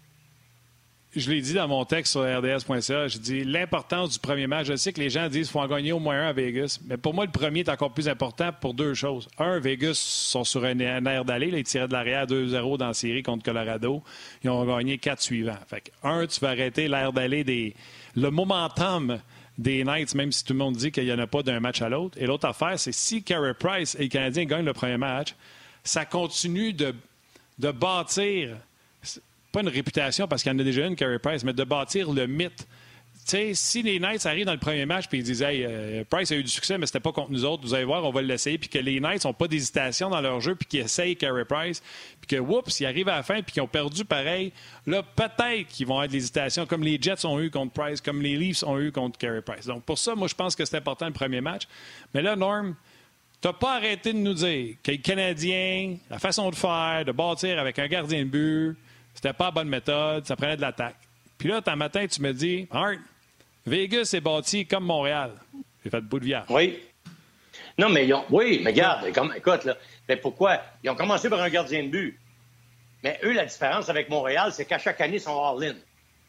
[1.16, 4.66] je l'ai dit dans mon texte sur rds.ca, je dis l'importance du premier match.
[4.66, 6.78] Je sais que les gens disent qu'il faut en gagner au moins un à Vegas,
[6.86, 9.26] mais pour moi, le premier est encore plus important pour deux choses.
[9.38, 11.48] Un, Vegas sont sur un, air d'aller.
[11.48, 14.02] Ils tiraient de l'arrière 2-0 dans la série contre Colorado.
[14.44, 15.59] Ils ont gagné quatre suivants.
[15.66, 17.74] Fait un, tu vas arrêter l'air d'aller des.
[18.14, 19.18] le momentum
[19.56, 21.82] des Knights, même si tout le monde dit qu'il n'y en a pas d'un match
[21.82, 22.16] à l'autre.
[22.20, 25.34] Et l'autre affaire, c'est si Carey Price et les Canadiens gagnent le premier match,
[25.82, 26.92] ça continue de
[27.59, 28.56] bâtir
[29.61, 32.26] une réputation parce qu'il y en a déjà une, Carey Price, mais de bâtir le
[32.26, 32.66] mythe.
[33.24, 36.32] sais, si les Knights arrivent dans le premier match et ils disent hey, euh, Price
[36.32, 38.22] a eu du succès, mais c'était pas contre nous autres, vous allez voir, on va
[38.22, 41.44] l'essayer, puis que les Knights n'ont pas d'hésitation dans leur jeu, puis qu'ils essayent Carey
[41.44, 41.82] Price,
[42.20, 44.52] puis que, oups, ils arrivent à la fin, puis qu'ils ont perdu pareil,
[44.86, 48.22] là, peut-être qu'ils vont avoir de l'hésitation, comme les Jets ont eu contre Price, comme
[48.22, 49.66] les Leafs ont eu contre Carey Price.
[49.66, 51.64] Donc, pour ça, moi, je pense que c'est important le premier match.
[52.14, 52.74] Mais là, Norm,
[53.40, 57.59] t'as pas arrêté de nous dire que les Canadiens, la façon de faire, de bâtir
[57.59, 58.76] avec un gardien de but,
[59.18, 60.94] c'était pas la bonne méthode, ça prenait de l'attaque.
[61.38, 62.94] Puis là, un matin, tu me dis, Art,
[63.66, 65.32] Vegas est bâti comme Montréal.
[65.82, 66.36] J'ai fait de bout de.
[66.48, 66.78] Oui.
[67.76, 68.24] Non, mais ils ont...
[68.30, 69.76] oui, mais regarde, comme, écoute, là,
[70.08, 70.62] mais pourquoi?
[70.84, 72.20] Ils ont commencé par un gardien de but.
[73.02, 75.74] Mais eux, la différence avec Montréal, c'est qu'à chaque année, ils sont all-in.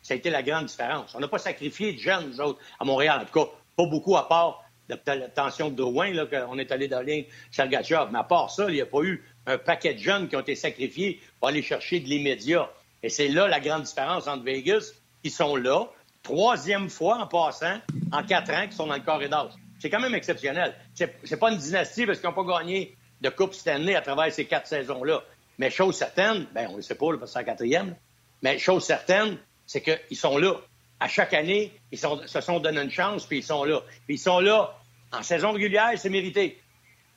[0.01, 1.13] Ça a été la grande différence.
[1.13, 3.19] On n'a pas sacrifié de jeunes, nous autres, à Montréal.
[3.21, 4.97] En tout cas, pas beaucoup, à part la,
[5.29, 8.07] tension de Drouin, là, qu'on est allé dans ligne Sergachev.
[8.11, 10.41] Mais à part ça, il n'y a pas eu un paquet de jeunes qui ont
[10.41, 12.67] été sacrifiés pour aller chercher de l'immédiat.
[13.03, 14.93] Et c'est là la grande différence entre Vegas,
[15.23, 15.85] qui sont là,
[16.23, 17.79] troisième fois en passant,
[18.11, 19.55] en quatre ans, qui sont dans le corridor.
[19.79, 20.75] C'est quand même exceptionnel.
[20.93, 24.45] C'est pas une dynastie parce qu'ils n'ont pas gagné de Coupe Stanley à travers ces
[24.45, 25.23] quatre saisons-là.
[25.57, 27.95] Mais chose certaine, ben on ne sait pas, parce que c'est la quatrième,
[28.41, 30.55] mais chose certaine, c'est qu'ils sont là.
[30.99, 33.81] À chaque année, ils se sont donné une chance, puis ils sont là.
[34.05, 34.75] Puis ils sont là
[35.11, 36.61] en saison régulière, c'est mérité.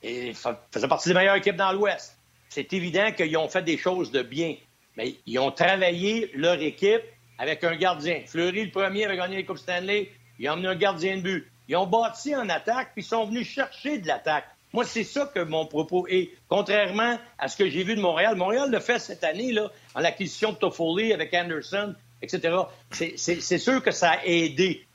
[0.01, 2.17] Et ils faisaient partie des meilleures équipes dans l'Ouest.
[2.49, 4.55] C'est évident qu'ils ont fait des choses de bien.
[4.97, 7.01] Mais ils ont travaillé leur équipe
[7.37, 8.21] avec un gardien.
[8.25, 10.09] Fleury, le premier, a gagné les Coupes Stanley.
[10.39, 11.51] Ils ont amené un gardien de but.
[11.67, 14.45] Ils ont bâti en attaque, puis ils sont venus chercher de l'attaque.
[14.73, 16.31] Moi, c'est ça que mon propos est.
[16.47, 19.99] Contrairement à ce que j'ai vu de Montréal, Montréal le fait cette année, là, en
[19.99, 22.55] l'acquisition de Toffoli avec Anderson, etc.
[22.91, 24.85] C'est sûr que ça a aidé.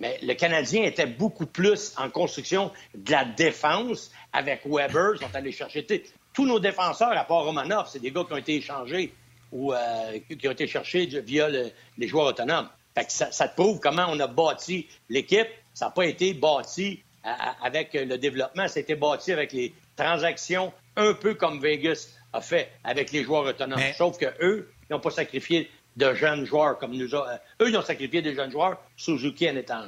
[0.00, 5.14] Mais le Canadien était beaucoup plus en construction de la défense avec Weber.
[5.14, 5.86] Ils sont allés chercher
[6.34, 9.12] tous nos défenseurs, à part Romanov, c'est des gars qui ont été échangés
[9.52, 12.68] ou euh, qui ont été cherchés via les joueurs autonomes.
[13.08, 15.48] ça, te prouve comment on a bâti l'équipe.
[15.74, 17.02] Ça n'a pas été bâti
[17.62, 22.40] avec le développement, ça a été bâti avec les transactions, un peu comme Vegas a
[22.40, 23.80] fait avec les joueurs autonomes.
[23.96, 27.30] Sauf qu'eux, ils n'ont pas sacrifié de jeunes joueurs comme nous autres.
[27.60, 29.84] Eux, ils ont sacrifié des jeunes joueurs, Suzuki en étant.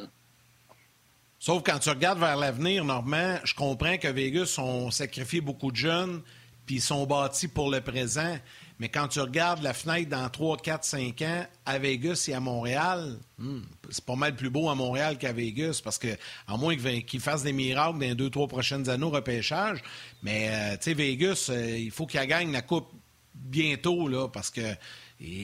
[1.38, 5.76] Sauf quand tu regardes vers l'avenir, Normand, je comprends que Vegas ont sacrifié beaucoup de
[5.76, 6.22] jeunes,
[6.66, 8.38] puis ils sont bâtis pour le présent.
[8.84, 12.40] Mais quand tu regardes la fenêtre dans 3, 4, 5 ans, à Vegas et à
[12.40, 16.08] Montréal, hmm, c'est pas mal plus beau à Montréal qu'à Vegas parce que,
[16.46, 19.82] à moins qu'ils fassent des miracles dans les deux, trois prochaines années au repêchage,
[20.22, 22.92] mais euh, tu sais, Vegas, euh, il faut qu'ils gagnent la Coupe
[23.34, 24.74] bientôt, là, parce que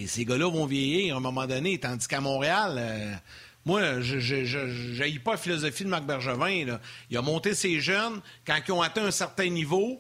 [0.07, 3.15] ces gars-là vont vieillir à un moment donné, tandis qu'à Montréal, euh,
[3.65, 6.79] moi, je n'ai pas la philosophie de Marc Bergevin.
[7.09, 9.99] Il a monté ses jeunes quand ils ont atteint un certain niveau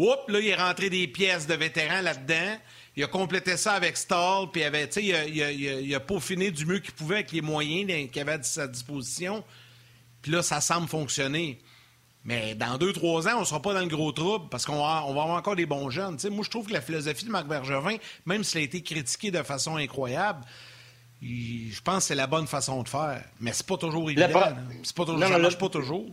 [0.00, 2.56] Oups, là, il est rentré des pièces de vétérans là-dedans.
[2.96, 6.92] Il a complété ça avec Stall, puis il, a, il, a, peaufiné du mieux qu'il
[6.92, 9.44] pouvait avec les moyens qu'il avait à sa disposition.
[10.22, 11.60] Puis là, ça semble fonctionner.
[12.24, 14.78] Mais dans deux, trois ans, on ne sera pas dans le gros trouble parce qu'on
[14.78, 16.18] va, on va avoir encore des bons jeunes.
[16.30, 19.42] moi, je trouve que la philosophie de Marc Bergevin, même s'il a été critiqué de
[19.42, 20.44] façon incroyable,
[21.22, 23.24] je pense que c'est la bonne façon de faire.
[23.40, 24.28] Mais c'est pas toujours évident.
[24.32, 24.56] Pas...
[24.96, 26.06] Pas toujours, ça marche pas toujours.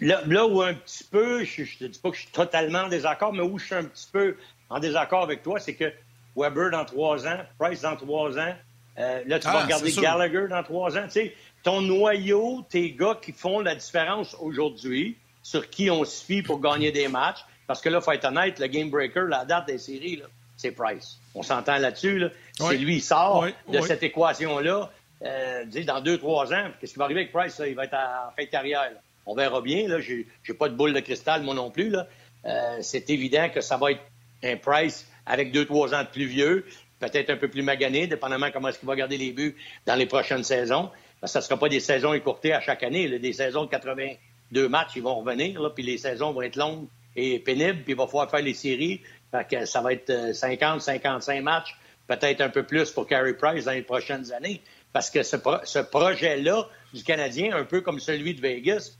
[0.00, 3.32] Là, où un petit peu, je ne dis pas que je suis totalement en désaccord,
[3.32, 4.36] mais où je suis un petit peu
[4.70, 5.92] en désaccord avec toi, c'est que
[6.36, 8.54] Weber dans trois ans, Price dans trois ans,
[8.98, 11.04] euh, là, tu vas ah, regarder Gallagher dans trois ans.
[11.04, 16.24] Tu sais, ton noyau, tes gars qui font la différence aujourd'hui, sur qui on se
[16.24, 19.26] fie pour gagner des matchs, parce que là, il faut être honnête, le game breaker,
[19.28, 20.22] la date des séries,
[20.56, 21.18] c'est Price.
[21.34, 22.18] On s'entend là-dessus.
[22.18, 22.30] Là.
[22.54, 24.90] C'est lui, il sort de cette équation-là.
[25.22, 27.60] Euh, dans deux, trois ans, qu'est-ce qui va arriver avec Price?
[27.64, 28.90] Il va être en fin de carrière.
[29.26, 29.86] On verra bien.
[30.00, 31.94] Je n'ai pas de boule de cristal, moi non plus.
[32.44, 34.02] Euh, c'est évident que ça va être
[34.42, 36.64] un Price avec deux, trois ans de plus vieux,
[37.00, 40.06] peut-être un peu plus magané, dépendamment comment est-ce qu'il va garder les buts dans les
[40.06, 40.90] prochaines saisons.
[41.24, 43.18] ça ne sera pas des saisons écourtées à chaque année.
[43.18, 46.86] Des saisons de 82 matchs, ils vont revenir, puis les saisons vont être longues
[47.16, 49.00] et pénibles, puis il va falloir faire les séries.
[49.64, 51.76] ça va être 50, euh, 55 matchs,
[52.06, 54.60] peut-être un peu plus pour Carey Price dans les prochaines années.
[54.92, 58.92] Parce que ce, ce projet-là du Canadien, un peu comme celui de Vegas,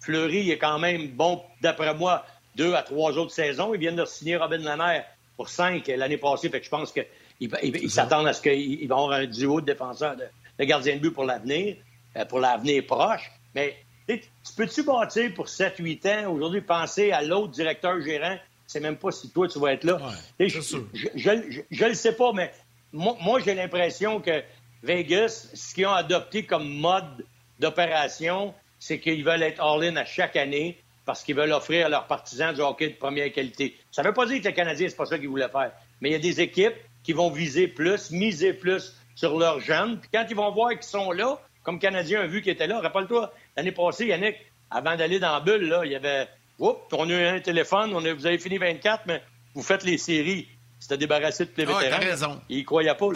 [0.00, 2.24] Fleury est quand même bon, d'après moi,
[2.58, 3.72] deux à trois autres saisons.
[3.72, 5.06] Ils viennent de signer Robin Lanaire
[5.36, 6.50] pour cinq l'année passée.
[6.50, 10.16] Fait que je pense qu'ils s'attendent à ce qu'il va avoir un duo de défenseurs,
[10.16, 11.76] de, gardiens de but pour l'avenir,
[12.16, 13.30] euh, pour l'avenir proche.
[13.54, 14.20] Mais tu
[14.56, 18.36] peux-tu bâtir pour 7-8 ans, aujourd'hui, penser à l'autre directeur gérant?
[18.66, 19.98] C'est même pas si toi, tu vas être là.
[20.38, 22.52] je ne le sais pas, mais
[22.92, 24.42] moi, moi j'ai l'impression que
[24.82, 27.24] Vegas, ce qu'ils ont adopté comme mode
[27.58, 30.78] d'opération, c'est qu'ils veulent être all-in à chaque année
[31.08, 33.74] parce qu'ils veulent offrir à leurs partisans du hockey de première qualité.
[33.90, 35.72] Ça ne veut pas dire que les Canadiens, c'est pas ça qu'ils voulaient faire.
[36.02, 39.98] Mais il y a des équipes qui vont viser plus, miser plus sur leurs jeunes.
[40.00, 42.80] Puis quand ils vont voir qu'ils sont là, comme Canadiens ont vu qu'ils étaient là,
[42.80, 44.36] rappelle-toi, l'année passée, Yannick,
[44.70, 46.28] avant d'aller dans la bulle, là, il y avait
[46.58, 49.22] Oups, on a eu un téléphone, on vous avez fini 24, mais
[49.54, 50.46] vous faites les séries.
[50.78, 52.00] C'était débarrassé de tous les ah, vétérans.
[52.00, 52.40] raison.
[52.50, 53.08] Ils croyaient pas.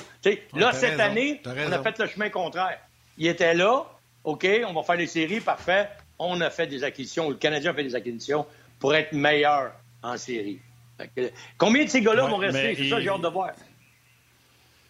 [0.54, 2.78] là, cette année, on a fait le chemin contraire.
[3.18, 3.84] Ils étaient là,
[4.24, 5.90] OK, on va faire les séries, parfait.
[6.24, 8.46] On a fait des acquisitions, le Canadien a fait des acquisitions
[8.78, 10.60] pour être meilleur en série.
[11.58, 12.76] combien de ces gars-là vont rester?
[12.76, 13.50] C'est ça j'ai hâte de voir.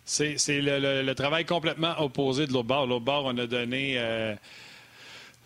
[0.05, 2.87] C'est le, travail complètement opposé de l'autre bord.
[2.87, 4.35] L'autre bord, on a donné euh,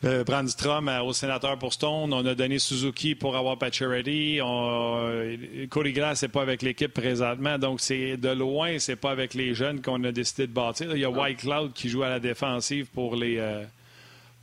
[0.05, 2.13] euh, Brandstrom au sénateur pour Stone.
[2.13, 4.41] On a donné Suzuki pour avoir Pacioretty.
[4.43, 5.37] On...
[5.71, 7.59] Cody Glass n'est pas avec l'équipe présentement.
[7.59, 10.95] Donc, c'est de loin, c'est pas avec les jeunes qu'on a décidé de bâtir.
[10.95, 11.21] Il y a ah.
[11.21, 13.63] White Cloud qui joue à la défensive pour les, euh,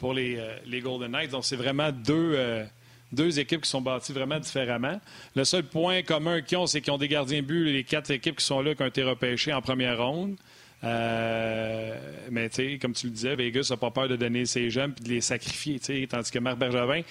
[0.03, 1.31] pour les, euh, les Golden Knights.
[1.31, 2.65] Donc, c'est vraiment deux, euh,
[3.13, 4.99] deux équipes qui sont bâties vraiment différemment.
[5.33, 8.35] Le seul point commun qu'ils ont, c'est qu'ils ont des gardiens but, les quatre équipes
[8.35, 10.35] qui sont là, qui ont été repêchées en première ronde.
[10.83, 11.97] Euh,
[12.29, 14.93] mais tu sais, comme tu le disais, Vegas n'a pas peur de donner ses jeunes
[14.99, 17.03] et de les sacrifier, tandis que Marc Bergevin,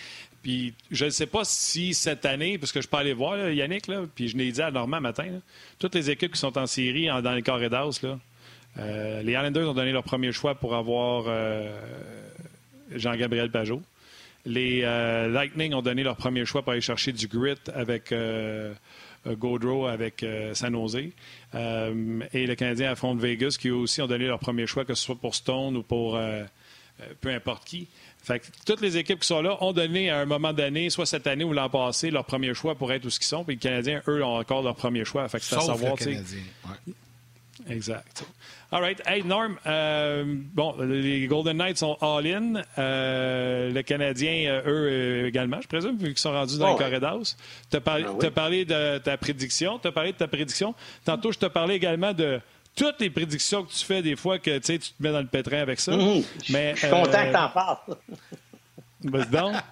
[0.43, 3.87] puis je ne sais pas si cette année, parce que je peux aller voir Yannick,
[3.87, 5.41] là, puis je l'ai dit à Normand matin,
[5.79, 7.89] toutes les équipes qui sont en série dans les carrés d'as,
[8.77, 11.25] les Islanders ont donné leur premier choix pour avoir
[12.97, 13.83] Jean-Gabriel Pajot.
[14.45, 18.73] Les euh, Lightning ont donné leur premier choix pour aller chercher du grit avec euh,
[19.27, 20.25] euh, Gaudreau, avec
[20.55, 20.97] San Jose.
[20.97, 21.13] et
[21.55, 25.35] le Canadien affronte Vegas, qui aussi ont donné leur premier choix, que ce soit pour
[25.35, 26.19] Stone ou pour
[27.21, 27.89] peu importe qui.
[28.23, 31.27] Fait toutes les équipes qui sont là ont donné à un moment donné, soit cette
[31.27, 33.45] année ou l'an passé, leur premier choix pour être où ce qu'ils sont.
[33.45, 35.29] Puis les Canadiens, eux, ont encore leur premier choix.
[35.29, 35.95] Fait que c'est à savoir.
[35.99, 36.39] Le Canadien.
[37.69, 38.25] Exact.
[38.73, 39.07] All right.
[39.07, 42.63] Hey, Norm, euh, bon, les Golden Knights sont all-in.
[42.79, 46.79] Euh, le Canadien, euh, eux également, je présume, vu qu'ils sont rendus dans oh, le
[46.79, 47.21] corridor.
[47.71, 49.79] Tu as, parlé, ben parlé de ta prédiction.
[49.79, 50.75] Tu as parlé de ta prédiction.
[51.05, 52.41] Tantôt, je te parlais également de
[52.75, 55.59] toutes les prédictions que tu fais des fois que tu te mets dans le pétrin
[55.59, 55.95] avec ça.
[55.95, 56.23] Mmh.
[56.49, 57.77] Mais, je suis content que tu en parles.
[59.31, 59.55] donc.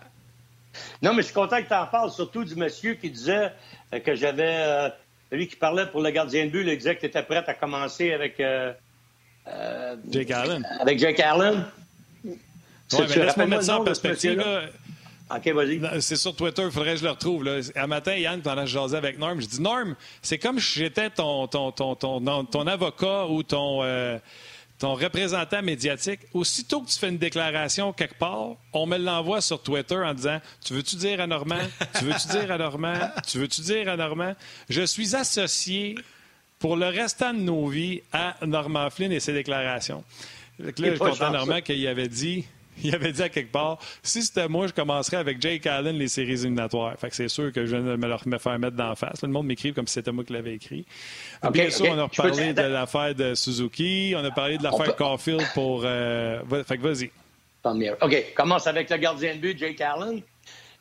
[1.03, 3.53] Non, mais je suis content que tu en parles, surtout du monsieur qui disait
[4.05, 4.93] que j'avais.
[5.33, 7.55] lui qui parlait pour le gardien de but, il disait que tu étais prêt à
[7.55, 8.41] commencer avec
[9.49, 10.66] euh, Jake Allen.
[10.80, 11.64] Avec Jake Allen?
[12.24, 12.36] Oui,
[13.09, 14.43] mais laisse-moi mettre ça en perspective.
[15.34, 16.03] OK, vas-y.
[16.03, 17.45] C'est sur Twitter, il faudrait que je le retrouve.
[17.45, 17.61] Là.
[17.76, 20.80] Un matin, Yann, pendant que je jasais avec Norm, je dis Norm, c'est comme si
[20.80, 24.18] j'étais ton, ton, ton, ton, avocat ou ton, euh,
[24.80, 26.20] ton représentant médiatique.
[26.34, 30.41] Aussitôt que tu fais une déclaration quelque part, on me l'envoie sur Twitter en disant
[30.64, 31.61] Tu veux-tu dire à Normand?
[31.97, 32.99] Tu veux-tu dire à Normand?
[33.24, 34.34] Tu veux-tu dire à Normand?
[34.68, 35.95] Je suis associé
[36.61, 40.05] pour le restant de nos vies à Norman Flynn et ses déclarations.
[40.61, 42.47] là, je suis content, Normand, qu'il avait dit.
[42.83, 46.09] Il avait dit à quelque part, si c'était moi, je commencerais avec Jake Allen les
[46.09, 46.95] séries éliminatoires.
[46.99, 49.21] Fait que c'est sûr que je viens de me, leur, faire mettre d'en face.
[49.21, 50.87] le monde m'écrit comme si c'était moi qui l'avais écrit.
[51.53, 55.45] Bien sûr, on a parlé de l'affaire de Suzuki, on a parlé de l'affaire Caulfield
[55.53, 55.83] pour.
[55.85, 56.41] Euh...
[56.67, 57.11] Fait que vas-y.
[58.01, 60.17] OK, commence avec le gardien de but, Jake Allen.
[60.17, 60.23] Il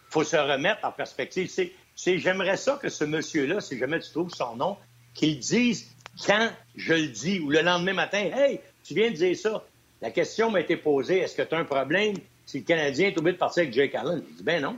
[0.10, 1.50] faut se remettre en perspective.
[1.50, 4.78] C'est, j'aimerais ça que ce monsieur-là, si jamais tu trouves son nom,
[5.20, 5.86] qu'ils disent
[6.26, 9.66] quand je le dis ou le lendemain matin, hey, tu viens de dire ça.
[10.02, 12.16] La question m'a été posée, est-ce que tu as un problème
[12.46, 14.24] si le Canadien est obligé de partir avec Jake Allen?
[14.32, 14.78] Je dis, ben non.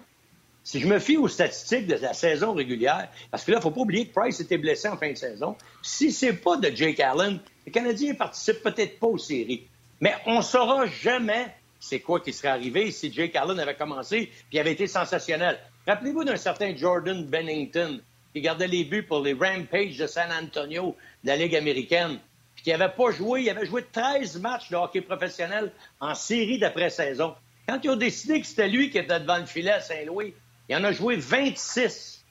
[0.64, 3.64] Si je me fie aux statistiques de la saison régulière, parce que là, il ne
[3.64, 5.56] faut pas oublier que Price était blessé en fin de saison.
[5.84, 9.68] Si c'est pas de Jake Allen, le Canadien participe peut-être pas aux séries.
[10.00, 11.48] Mais on ne saura jamais
[11.80, 15.60] c'est quoi qui serait arrivé si Jake Allen avait commencé et avait été sensationnel.
[15.88, 18.00] Rappelez-vous d'un certain Jordan Bennington
[18.34, 22.19] qui gardait les buts pour les Rampage de San Antonio de la Ligue américaine,
[22.55, 26.59] puis qui n'avait pas joué, il avait joué 13 matchs de hockey professionnel en série
[26.59, 27.36] d'après-saison.
[27.67, 30.34] Quand ils ont décidé que c'était lui qui était devant le filet à Saint-Louis,
[30.69, 32.25] il en a joué 26.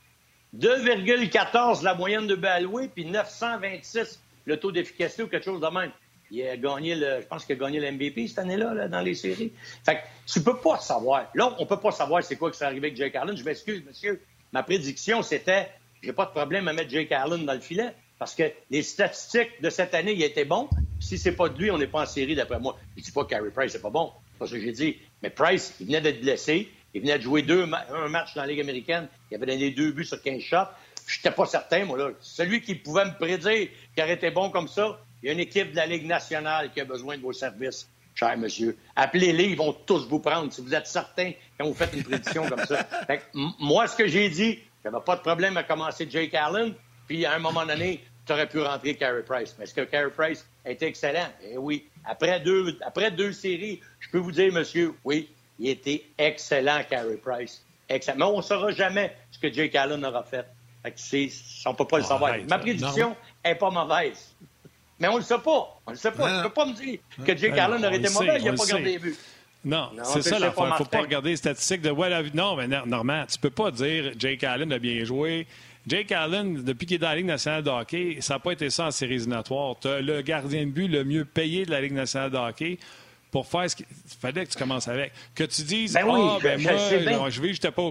[0.57, 5.93] 2,14 la moyenne de buts puis 926 le taux d'efficacité ou quelque chose de même.
[6.31, 9.15] Il a gagné le, je pense qu'il a gagné le MVP cette année-là, dans les
[9.15, 9.53] séries.
[9.85, 11.29] Fait que tu peux pas savoir.
[11.35, 13.37] Là, on peut pas savoir c'est quoi qui s'est arrivé avec Jake Allen.
[13.37, 14.21] Je m'excuse, monsieur.
[14.53, 15.71] Ma prédiction, c'était,
[16.03, 19.63] j'ai pas de problème à mettre Jake Allen dans le filet parce que les statistiques
[19.63, 20.69] de cette année, il était bon.
[21.01, 22.79] Si c'est pas de lui, on n'est pas en série, d'après moi.
[22.97, 24.13] Je dis pas que Carey Price, c'est pas bon.
[24.33, 24.99] C'est pas ce que j'ai dit.
[25.23, 26.69] Mais Price, il venait d'être blessé.
[26.93, 29.09] Il venait de jouer deux un match dans la Ligue américaine.
[29.31, 30.57] Il avait donné deux buts sur 15 shots.
[31.07, 32.11] Je n'étais pas certain, moi, là.
[32.21, 35.41] Celui qui pouvait me prédire qu'il aurait été bon comme ça, il y a une
[35.41, 38.77] équipe de la Ligue nationale qui a besoin de vos services, cher monsieur.
[38.97, 42.47] Appelez-les, ils vont tous vous prendre si vous êtes certain quand vous faites une prédiction
[42.47, 42.87] comme ça.
[43.59, 46.75] moi, ce que j'ai dit, il n'y avait pas de problème à commencer Jake Allen,
[47.07, 49.55] puis à un moment donné, tu aurais pu rentrer Carey Price.
[49.59, 51.29] Mais est-ce que Carey Price été excellent?
[51.43, 51.87] Eh oui.
[52.05, 55.29] Après deux, après deux séries, je peux vous dire, monsieur, oui,
[55.59, 57.65] il était excellent, Carey Price.
[57.89, 58.17] Excellent.
[58.19, 60.47] Mais on ne saura jamais ce que Jake Allen aura fait.
[60.97, 61.29] fait
[61.67, 62.37] on ne peut pas le savoir.
[62.49, 64.35] Ma prédiction n'est pas mauvaise.
[64.99, 65.81] Mais on ne le sait pas.
[65.87, 66.29] On ne le sait pas.
[66.29, 68.67] Tu ne peux pas me dire que Jake Allen aurait été mauvais, il n'a pas
[68.67, 69.17] gardé les buts.
[69.65, 70.65] Non, c'est ça l'affaire.
[70.67, 73.51] Il ne faut pas regarder les statistiques de ouais, Non, mais Normand, tu ne peux
[73.51, 75.47] pas dire Jake Allen a bien joué.
[75.87, 78.71] Jake Allen, depuis qu'il est dans la Ligue nationale de hockey, ça n'a pas été
[78.71, 79.77] ça en séries éliminatoires.
[79.81, 82.79] Tu as le gardien de but le mieux payé de la Ligue nationale de hockey
[83.31, 83.87] pour faire ce qu'il
[84.21, 85.13] fallait que tu commences avec.
[85.35, 87.91] Que tu dises, ben ah, ben moi, je, vais, j'étais pas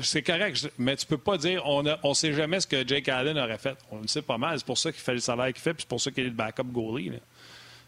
[0.00, 3.38] C'est correct, mais tu peux pas dire, on ne sait jamais ce que Jake Allen
[3.38, 3.76] aurait fait.
[3.90, 4.58] On le sait pas mal.
[4.58, 6.28] C'est pour ça qu'il fait le salaire qu'il fait, puis c'est pour ça qu'il est
[6.28, 7.12] le backup goalie.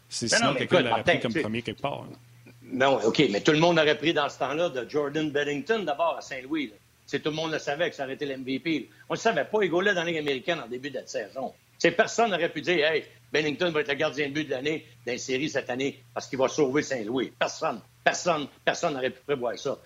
[0.09, 2.05] C'est ben sinon quelqu'un l'aurait pris comme premier quelque part.
[2.71, 6.17] Non, OK, mais tout le monde aurait pris dans ce temps-là de Jordan Beddington d'abord
[6.17, 6.71] à Saint-Louis.
[7.11, 8.89] Tout le monde le savait que ça aurait été l'MVP.
[9.09, 9.59] On ne savait pas.
[9.61, 11.53] Il dans la Ligue américaine en début de la saison.
[11.95, 15.17] personne n'aurait pu dire, hey, Bennington va être le gardien de but de l'année d'un
[15.17, 17.31] série cette année parce qu'il va sauver Saint-Louis.
[17.37, 19.77] Personne, personne, personne n'aurait pu prévoir ça.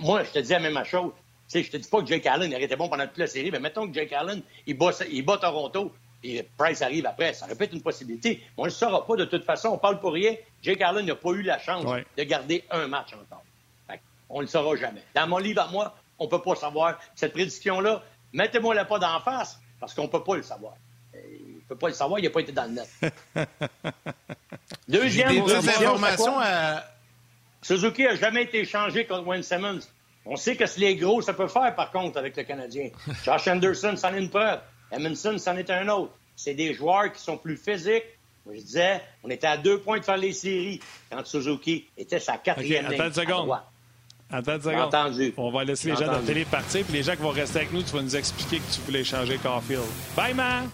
[0.00, 1.12] moi, je te dis la même chose.
[1.52, 3.50] Je je te dis pas que Jake Allen aurait été bon pendant toute la série,
[3.50, 5.92] mais mettons que Jake Allen, il bat, il bat Toronto,
[6.24, 7.34] et Price arrive après.
[7.34, 8.40] Ça aurait pu être une possibilité.
[8.42, 9.68] Mais on ne le saura pas de toute façon.
[9.68, 10.34] On parle pour rien.
[10.64, 11.84] Jake Allen n'a pas eu la chance
[12.16, 13.44] de garder un match encore.
[14.28, 15.02] on ne le saura jamais.
[15.14, 16.98] Dans mon livre à moi, on ne peut pas savoir.
[17.14, 18.02] Cette prédiction-là,
[18.32, 20.74] mettez-moi la pas d'en face, parce qu'on ne peut pas le savoir
[21.64, 22.88] ne peut pas le savoir, il n'a pas été dans le net.
[24.88, 26.84] Deuxième deux informations à...
[27.62, 29.80] Suzuki n'a jamais été échangé contre Wayne Simmons.
[30.26, 32.90] On sait que c'est les gros, ça peut faire, par contre, avec le Canadien.
[33.24, 34.60] Josh Anderson, c'en est une preuve.
[34.90, 36.12] Edmondson, c'en est un autre.
[36.36, 38.04] C'est des joueurs qui sont plus physiques.
[38.52, 40.80] Je disais, on était à deux points de faire les séries
[41.10, 43.58] quand Suzuki était sa quatrième okay, attends une seconde.
[44.30, 44.80] Attends une seconde.
[44.80, 45.34] Entendu.
[45.36, 47.60] On va laisser les gens de la télé partir, puis les gens qui vont rester
[47.60, 49.82] avec nous, tu vas nous expliquer que tu voulais changer Caulfield.
[50.14, 50.68] Bye, man!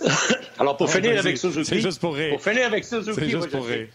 [0.58, 1.64] Alors, pour finir avec Suzuki.
[1.64, 2.30] C'est juste pour rire.
[2.30, 3.14] Pour finir avec Suzuki.
[3.14, 3.88] C'est juste pour rire.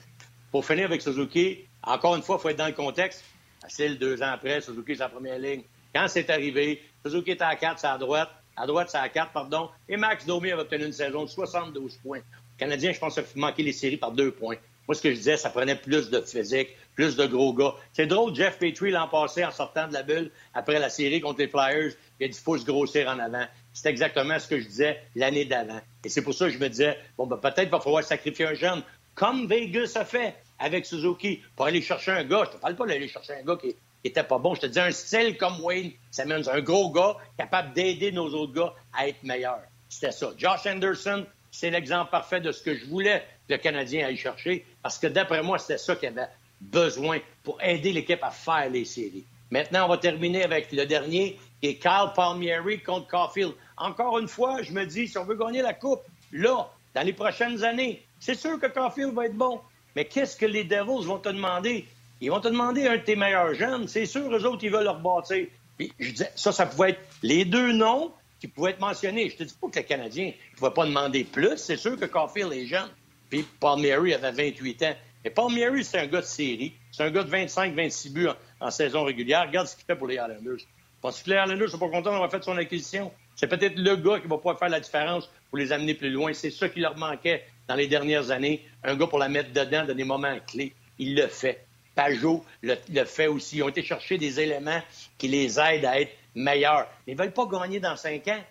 [0.52, 3.24] Pour finir avec Suzuki, encore une fois, il faut être dans le contexte.
[3.62, 5.64] Facile, deux ans après, Suzuki, c'est la première ligne.
[5.94, 8.30] Quand c'est arrivé, Suzuki était à 4, c'est à droite.
[8.56, 9.70] À droite, c'est à 4, pardon.
[9.88, 12.20] Et Max Domi avait obtenu une saison de 72 points.
[12.20, 14.58] Le Canadien, je pense, a manqué les séries par deux points.
[14.88, 17.76] Moi, ce que je disais, ça prenait plus de physique, plus de gros gars.
[17.94, 21.40] C'est drôle, Jeff Petrie l'an passé, en sortant de la bulle, après la série contre
[21.40, 23.46] les Flyers, il a dit faut se grossir en avant.
[23.74, 25.80] C'est exactement ce que je disais l'année d'avant.
[26.04, 28.54] Et c'est pour ça que je me disais, bon, ben, peut-être va falloir sacrifier un
[28.54, 28.84] jeune,
[29.16, 32.44] comme Vegas a fait avec Suzuki, pour aller chercher un gars.
[32.46, 34.56] Je te parle pas d'aller chercher un gars qui, était pas bon.
[34.56, 35.92] Je te dis un style comme Wayne
[36.26, 39.64] mène un gros gars capable d'aider nos autres gars à être meilleurs.
[39.90, 40.32] C'était ça.
[40.38, 44.66] Josh Anderson, c'est l'exemple parfait de ce que je voulais que le Canadien aille chercher,
[44.82, 46.30] parce que d'après moi, c'était ça qu'il avait
[46.62, 49.26] besoin pour aider l'équipe à faire les séries.
[49.50, 53.54] Maintenant, on va terminer avec le dernier, qui est Kyle Palmieri contre Caulfield.
[53.76, 57.14] Encore une fois, je me dis, si on veut gagner la Coupe, là, dans les
[57.14, 59.60] prochaines années, c'est sûr que Caulfield va être bon.
[59.96, 61.86] Mais qu'est-ce que les Devils vont te demander?
[62.22, 63.88] Ils vont te demander un de tes meilleurs jeunes.
[63.88, 65.48] C'est sûr, eux autres, ils veulent leur bâtir.
[65.78, 69.30] Puis, je disais, ça, ça pouvait être les deux noms qui pouvaient être mentionnés.
[69.30, 71.58] Je te dis pas que les Canadiens ne pouvaient pas demander plus.
[71.58, 72.90] C'est sûr que Caulfield est jeune.
[73.30, 74.96] Puis Palmieri avait 28 ans.
[75.24, 76.74] Mais Palmieri, c'est un gars de série.
[76.92, 78.28] C'est un gars de 25-26 buts
[78.60, 79.48] en, saison régulière.
[79.48, 80.66] Regarde ce qu'il fait pour les Islanders.
[81.02, 83.12] Parce que Leonard, je suis pas content d'avoir fait son acquisition.
[83.36, 86.34] C'est peut-être le gars qui va pouvoir faire la différence pour les amener plus loin.
[86.34, 88.64] C'est ça qui leur manquait dans les dernières années.
[88.84, 90.76] Un gars pour la mettre dedans dans des moments clés.
[91.00, 91.66] Il le fait.
[92.10, 93.58] Le, fait aussi.
[93.58, 94.82] Ils ont été chercher des éléments
[95.18, 96.88] qui les aident à être meilleurs.
[97.08, 98.42] Ils ne veulent pas gagner dans cinq ans.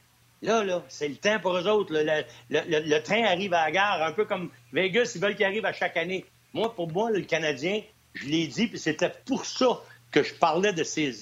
[0.42, 1.92] Là, là, c'est le temps pour eux autres.
[1.92, 5.72] Le, train arrive à la gare, un peu comme Vegas, ils veulent qu'il arrive à
[5.72, 6.24] chaque année.
[6.54, 7.82] Moi, pour moi, le Canadien,
[8.14, 11.14] je l'ai dit, puis c'était pour ça que je parlais de ces,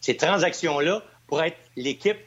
[0.00, 2.18] ces, transactions-là, pour être l'équipe,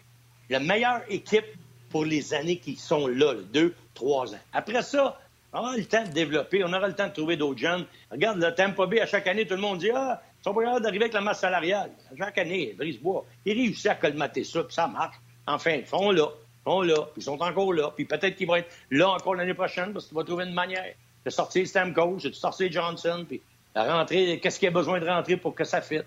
[0.49, 1.45] la meilleure équipe
[1.89, 4.39] pour les années qui sont là, deux, trois ans.
[4.53, 5.19] Après ça,
[5.54, 7.86] on aura le temps de développer, on aura le temps de trouver d'autres jeunes.
[8.10, 10.64] Regarde, le Tampa Bay, à chaque année, tout le monde dit Ah, ils sont pas
[10.64, 11.91] capables d'arriver avec la masse salariale.
[12.12, 15.16] À chaque année, Brisebois, ils réussissent à colmater ça, puis ça marche.
[15.47, 16.28] Enfin, ils sont là,
[16.66, 19.36] ils sont là, puis ils sont encore là, puis peut-être qu'ils vont être là encore
[19.36, 20.93] l'année prochaine parce qu'il va trouver une manière
[21.26, 23.41] de sortir Stamkos, de sortir Johnson, puis
[23.76, 26.06] la rentrée, qu'est-ce qu'il y a besoin de rentrer pour que ça fitte.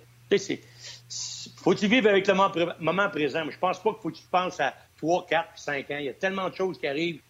[1.56, 2.34] Faut tu vivre avec le
[2.80, 3.44] moment présent.
[3.48, 5.96] Je pense pas qu'il faut que tu penses à 3, 4, 5 ans.
[5.98, 7.20] Il y a tellement de choses qui arrivent.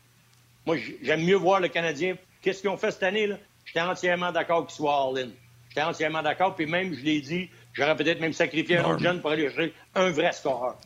[0.66, 2.16] Moi, j'aime mieux voir le Canadien.
[2.40, 3.26] Qu'est-ce qu'ils ont fait cette année?
[3.26, 3.36] là?
[3.64, 5.30] J'étais entièrement d'accord qu'ils soient all-in.
[5.68, 6.54] J'étais entièrement d'accord.
[6.54, 9.72] Puis même, je l'ai dit, j'aurais peut-être même sacrifié un autre jeune pour aller chercher
[9.94, 10.76] un vrai scoreur.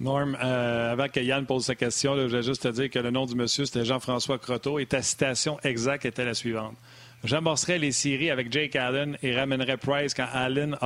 [0.00, 3.10] Norm, euh, avant que Yann pose sa question, je voulais juste te dire que le
[3.10, 6.74] nom du monsieur, c'était Jean-François Croteau et ta citation exacte était la suivante.
[7.22, 10.76] J'amorcerai les séries avec Jake Allen et ramènerai Price quand Allen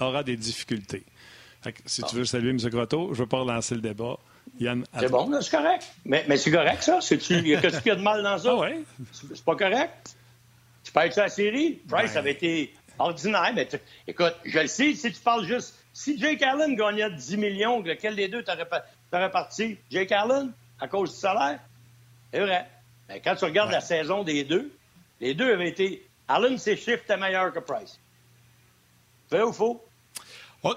[0.00, 1.04] aura des difficultés.
[1.86, 2.58] si tu veux saluer M.
[2.58, 4.18] Croteau, je ne veux pas relancer le débat.
[4.98, 5.86] C'est bon, c'est correct.
[6.04, 6.98] Mais, mais c'est correct, ça?
[7.00, 8.50] Qu'est-ce qu'il y a de mal dans ça?
[8.52, 8.82] Ah ouais?
[9.12, 10.16] C'est pas correct?
[10.84, 11.80] Tu être sur la série?
[11.88, 12.18] Price ben.
[12.18, 13.52] avait été ordinaire.
[13.54, 13.68] Mais
[14.06, 15.74] écoute, je le sais, si tu parles juste.
[15.92, 19.78] Si Jake Allen gagnait 10 millions, lequel des deux t'aurais parti?
[19.90, 21.58] Jake Allen, à cause du salaire?
[22.32, 22.66] C'est vrai.
[23.08, 24.72] Mais quand tu regardes la saison des deux,
[25.20, 26.06] les deux avaient été.
[26.28, 27.98] Allen, ses chiffres étaient meilleurs que Price.
[29.30, 29.84] Vrai ou faux?
[30.62, 30.74] Oh.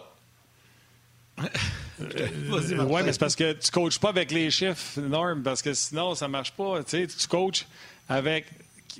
[2.87, 5.73] Oui, mais c'est parce que tu ne coaches pas avec les chiffres, Norm, parce que
[5.73, 6.83] sinon, ça ne marche pas.
[6.83, 7.65] Tu coaches
[8.09, 8.45] avec.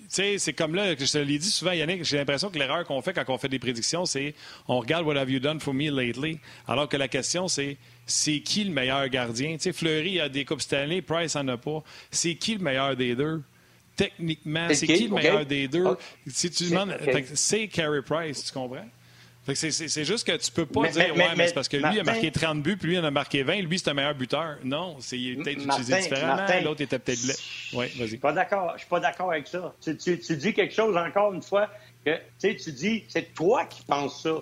[0.08, 3.02] C'est comme là, que je te l'ai dit souvent, Yannick, j'ai l'impression que l'erreur qu'on
[3.02, 4.36] fait quand on fait des prédictions, c'est
[4.68, 8.40] on regarde What have you done for me lately, alors que la question, c'est c'est
[8.40, 9.56] qui le meilleur gardien?
[9.60, 11.84] sais, Fleury a des Coupes Stanley, Price en a pas.
[12.10, 13.42] C'est qui le meilleur des deux?
[13.96, 15.08] Techniquement, c'est qui?
[15.08, 15.86] le meilleur des deux?
[16.28, 16.98] Si tu demandes,
[17.34, 18.88] c'est Carey Price, tu comprends?
[19.46, 22.32] C'est juste que tu peux pas dire, ouais, mais, c'est parce que lui a marqué
[22.32, 24.58] 30 buts, puis lui en a marqué 20, lui c'est un meilleur buteur.
[24.64, 27.20] Non, c'est peut-être utilisé différemment, l'autre était peut-être
[27.74, 27.98] Oui, vas-y.
[27.98, 29.74] Je suis pas d'accord, je suis pas d'accord avec ça.
[29.82, 31.70] Tu, tu, dis quelque chose encore une fois
[32.06, 34.36] que tu dis, c'est toi qui penses ça.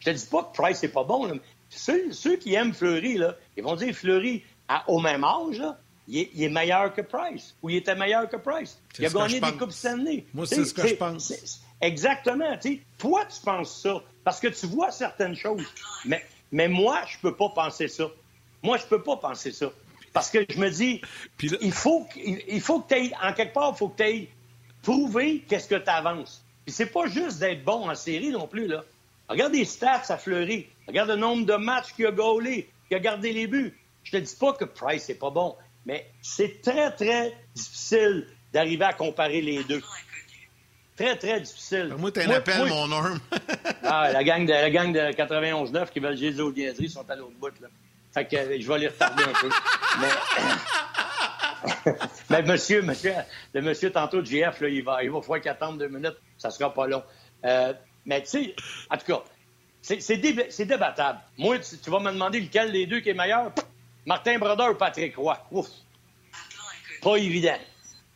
[0.00, 1.40] Je te dis pas que Price n'est pas bon.
[1.70, 5.78] Ceux, ceux, qui aiment Fleury, là, ils vont dire Fleury, à, au même âge, là,
[6.08, 8.78] il, est, meilleur que Price, ou il était meilleur que Price.
[8.98, 10.24] Il a gagné des Coupes Stanley.
[10.34, 11.62] Moi, c'est ce que je pense.
[11.82, 12.56] Exactement.
[12.96, 14.02] Toi, tu penses ça.
[14.24, 15.66] Parce que tu vois certaines choses.
[16.04, 18.04] Mais, mais moi, je peux pas penser ça.
[18.62, 19.70] Moi, je peux pas penser ça.
[20.12, 21.00] Parce que je me dis,
[21.60, 24.28] il faut, il, faut que tu en quelque part, il faut que tu aies
[24.82, 26.44] prouvé qu'est-ce que tu avances.
[26.64, 28.84] Puis c'est pas juste d'être bon en série non plus, là.
[29.28, 30.68] Regarde les stats à Fleury.
[30.86, 33.74] Regarde le nombre de matchs qu'il a gaulé, qu'il a gardé les buts.
[34.04, 35.56] Je te dis pas que Price n'est pas bon,
[35.86, 39.82] mais c'est très, très difficile d'arriver à comparer les deux.
[41.02, 41.96] Très, très difficile.
[41.98, 43.18] Moi, t'as un appel, mon norme.
[43.82, 47.16] ah, la gang de, la gang de 91-9 qui veulent gérer aux niaiseries sont à
[47.16, 47.66] l'autre bout, là.
[48.14, 49.48] Fait que je vais les retarder un peu.
[50.00, 51.92] Mais,
[52.30, 53.14] mais monsieur, monsieur,
[53.52, 56.18] le monsieur tantôt de GF, là, il va, il va falloir qu'il attende deux minutes.
[56.38, 57.02] Ça sera pas long.
[57.46, 57.72] Euh,
[58.06, 58.54] mais tu sais,
[58.88, 59.24] en tout cas,
[59.80, 61.18] c'est débattable.
[61.36, 63.50] Moi, tu, vas me demander lequel des deux qui est meilleur?
[64.06, 65.36] Martin Brodeur ou Patrick Roy?
[65.50, 65.66] Ouf.
[67.02, 67.58] Pas évident.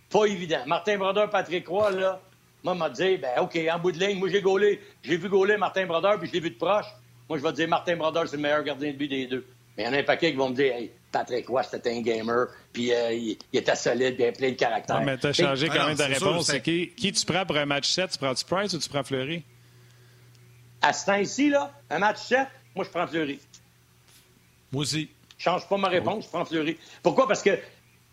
[0.08, 0.62] Pas évident.
[0.66, 2.20] Martin Brodeur, Patrick Roy, là,
[2.62, 4.80] moi, m'a dit, ben OK, en bout de ligne, moi, j'ai gaulé.
[5.02, 6.86] J'ai vu gauler Martin Brodeur, puis je l'ai vu de proche.
[7.28, 9.46] Moi, je vais te dire, Martin Brodeur, c'est le meilleur gardien de but des deux.
[9.76, 11.96] Mais il y en a un paquet qui vont me dire, hey, Patrick Roy, c'était
[11.96, 14.98] un gamer, puis euh, il, était solide, bien plein de caractère.
[14.98, 16.46] Non, mais t'as changé quand même ta réponse.
[16.46, 18.10] C'est qui, qui tu prends pour un match 7?
[18.10, 19.42] Tu prends-tu Price ou tu prends Fleury?
[20.82, 23.40] À ce temps-ci, là, un match 7, moi, je prends Fleury.
[24.72, 25.08] Moi aussi.
[25.38, 26.76] Je change pas ma réponse, je prends Fleury.
[27.02, 27.26] Pourquoi?
[27.26, 27.58] Parce que.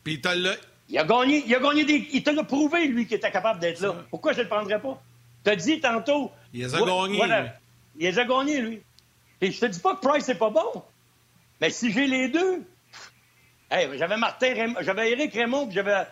[0.04, 0.52] Puis t'as le.
[0.90, 2.08] Il a gagné, il a gagné des.
[2.12, 3.96] Il t'a prouvé, lui, qu'il était capable d'être là.
[4.10, 5.02] Pourquoi je ne le prendrais pas?
[5.44, 6.32] Tu as dit tantôt.
[6.54, 7.52] Il les a gagnés.
[7.98, 8.82] Il les a gagnés, lui.
[9.42, 10.84] Et je te dis pas que Price n'est pas bon.
[11.60, 12.64] Mais si j'ai les deux.
[13.70, 16.06] Hey, j'avais Martin j'avais Éric Raymond, puis j'avais.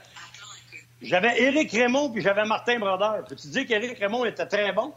[1.01, 3.23] J'avais Éric Raymond, puis j'avais Martin Brodeur.
[3.25, 4.93] Peux-tu dire qu'Éric Raymond était très bon?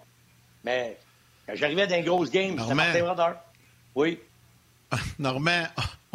[0.62, 0.99] Mais
[1.47, 3.37] quand j'arrivais dans une grosse game, c'était Martin Brodeur.
[3.95, 4.20] Oui.
[5.18, 5.64] Normand,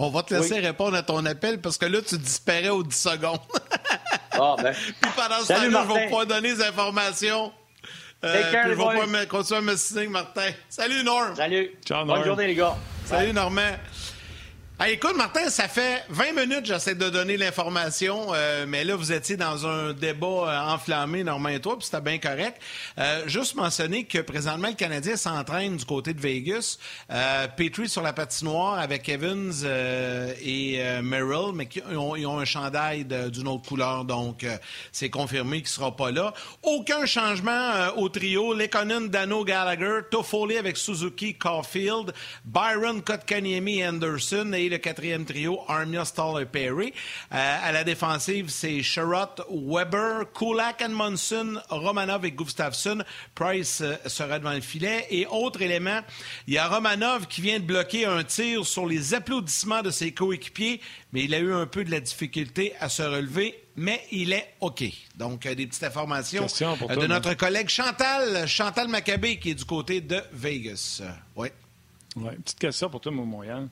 [0.02, 2.96] on va te laisser répondre à ton appel parce que là, tu disparais aux 10
[2.96, 3.40] secondes.
[4.32, 4.74] ah, ben.
[4.74, 7.52] Puis pendant ce temps-là, je vais pas donner les informations.
[8.24, 10.50] Euh, je vais pas continuer à me signer, Martin.
[10.70, 11.36] Salut, Norm.
[11.36, 11.72] Salut.
[11.86, 12.78] Ciao, Bonne journée, les gars.
[13.04, 13.34] Salut,
[14.88, 19.36] Écoute, Martin, ça fait 20 minutes j'essaie de donner l'information, euh, mais là, vous étiez
[19.36, 22.62] dans un débat euh, enflammé, Normand et toi, puis c'était bien correct.
[22.98, 26.78] Euh, juste mentionner que présentement, le Canadien s'entraîne du côté de Vegas.
[27.58, 29.52] Petrie sur la patinoire avec Evans
[30.42, 34.46] et Merrill, mais ils ont, un chandail d'une autre couleur, donc
[34.94, 36.34] c'est confirmé qu'il ne sera pas là.
[36.64, 38.54] Aucun changement au trio.
[38.54, 42.14] Lekonen, Dano, Gallagher, Toffoli avec Suzuki, Caulfield,
[42.46, 46.94] Byron, Kotkaniemi, Anderson et le quatrième trio, Armia, Stahl et Perry.
[47.34, 53.04] Euh, à la défensive, c'est Sherrod, Weber, Kulak, Monson, Romanov et Gustafsson.
[53.36, 55.08] Price euh, sera devant le filet.
[55.10, 56.02] Et autre élément,
[56.48, 60.12] il y a Romanov qui vient de bloquer un tir sur les applaudissements de ses
[60.12, 64.34] coéquipiers, mais il a eu un peu de la difficulté à se relever mais il
[64.34, 64.84] est OK.
[65.16, 70.02] Donc, euh, des petites informations de notre collègue Chantal, Chantal Maccabé, qui est du côté
[70.02, 71.02] de Vegas.
[71.38, 71.48] Oui.
[72.16, 73.70] Ouais, petite question pour toi, mon moyen.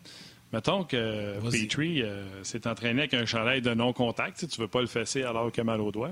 [0.54, 4.40] Mettons que Petrie euh, s'est entraîné avec un chandail de non-contact.
[4.40, 6.12] Tu ne veux pas le fesser alors qu'il a mal au doigt.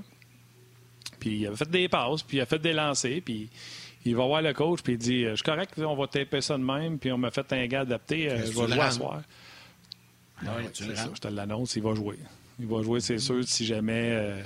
[1.20, 3.50] Puis il a fait des passes, puis il a fait des lancers, puis
[4.06, 6.58] il va voir le coach, puis il dit Je suis correct, on va taper ça
[6.58, 9.22] de même, puis on m'a fait un gars adapté, euh, je vais jouer à soir.
[10.46, 12.20] Ah, je te l'annonce, il va jouer.
[12.60, 14.12] Il va jouer, c'est sûr, si jamais.
[14.12, 14.42] Euh,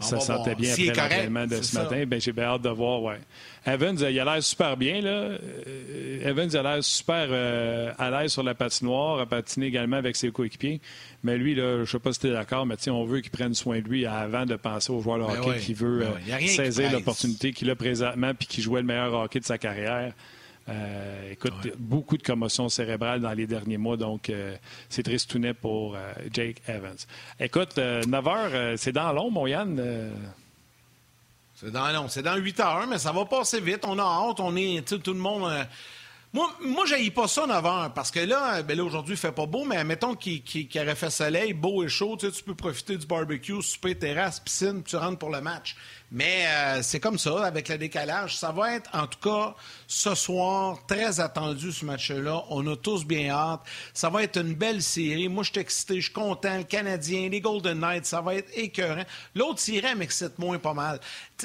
[0.00, 2.04] ça sentait bien après l'entraînement de ce matin.
[2.06, 3.02] Ben, j'ai bien hâte de voir.
[3.02, 3.18] Ouais.
[3.66, 5.00] Evans, il a l'air super bien.
[5.00, 5.10] Là.
[5.10, 10.16] Euh, Evans a l'air super euh, à l'aise sur la patinoire, à patiner également avec
[10.16, 10.80] ses coéquipiers.
[11.22, 13.30] Mais lui, là, je ne sais pas si tu es d'accord, mais on veut qu'il
[13.30, 16.34] prenne soin de lui avant de penser au joueur de ben hockey qui veut ben
[16.34, 20.12] euh, saisir l'opportunité qu'il a présentement et qui jouait le meilleur hockey de sa carrière.
[20.68, 24.56] Euh, écoute, beaucoup de commotions cérébrales dans les derniers mois, donc euh,
[24.88, 26.96] c'est triste tout net pour euh, Jake Evans.
[27.38, 30.12] Écoute, 9 heures, c'est dans long, mon Yann.
[31.54, 33.84] C'est dans long, c'est dans 8 heures, mais ça va passer vite.
[33.86, 35.52] On a hâte, on est, tout le monde.
[36.32, 39.32] Moi, moi je pas ça 9 heures, parce que là, ben là aujourd'hui, il fait
[39.32, 43.06] pas beau, mais mettons qu'il aurait fait soleil, beau et chaud, tu peux profiter du
[43.06, 45.76] barbecue, souper, terrasse, piscine, tu rentres pour le match.
[46.14, 48.36] Mais euh, c'est comme ça, avec le décalage.
[48.36, 49.52] Ça va être, en tout cas,
[49.88, 52.44] ce soir, très attendu ce match-là.
[52.50, 53.62] On a tous bien hâte.
[53.92, 55.28] Ça va être une belle série.
[55.28, 56.56] Moi, je suis excité, je suis content.
[56.56, 59.02] Le Canadien, les Golden Knights, ça va être écœurant.
[59.34, 61.00] L'autre série m'excite moins pas mal.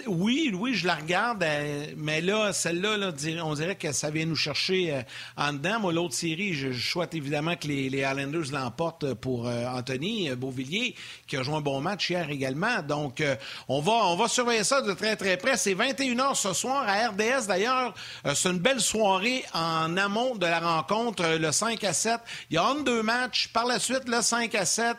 [0.06, 3.12] oui, oui, je la regarde, euh, mais là, celle-là,
[3.44, 5.02] on dirait que ça vient nous chercher euh,
[5.36, 5.80] en dedans.
[5.80, 10.96] Moi, l'autre série, je, souhaite évidemment que les, Islanders l'emportent pour Anthony Beauvillier,
[11.26, 12.84] qui a joué un bon match hier également.
[12.84, 13.24] Donc,
[13.68, 15.58] on va, on va surveiller ça de très, très près.
[15.58, 17.48] C'est 21h ce soir à RDS.
[17.48, 17.94] D'ailleurs,
[18.26, 22.20] euh, c'est une belle soirée en amont de la rencontre, euh, le 5 à 7.
[22.50, 23.50] Il y a deux matchs.
[23.50, 24.98] Par la suite, le 5 à 7.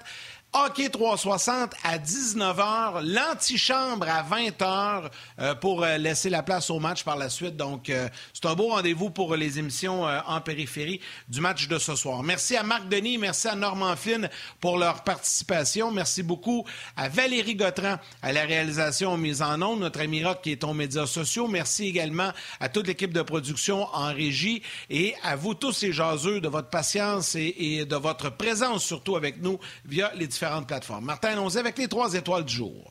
[0.53, 7.05] Hockey 360 à 19h, l'antichambre à 20h euh, pour euh, laisser la place au match
[7.05, 7.57] par la suite.
[7.57, 11.94] Donc, euh, c'est un beau rendez-vous pour les émissions en périphérie du match de ce
[11.94, 12.24] soir.
[12.24, 14.28] Merci à Marc Denis, merci à Normand Flynn
[14.61, 15.92] pour leur participation.
[15.92, 16.64] Merci beaucoup
[16.96, 20.74] à Valérie Gautran à la réalisation mise en ondes, notre ami Rock qui est aux
[20.74, 21.46] médias sociaux.
[21.46, 26.40] Merci également à toute l'équipe de production en régie et à vous tous les jaseux
[26.40, 31.05] de votre patience et, et de votre présence surtout avec nous via les différentes plateformes.
[31.05, 32.91] Martin, allons-y avec les trois étoiles du jour.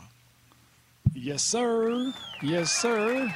[1.16, 1.64] Yes, sir.
[2.44, 3.28] Yes, sir.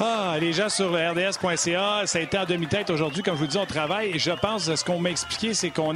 [0.00, 3.22] Ah, les gens sur le RDS.ca, ça a été en demi-tête aujourd'hui.
[3.22, 4.18] Comme je vous dis, on travaille.
[4.18, 5.94] Je pense, ce qu'on m'a expliqué, c'est qu'on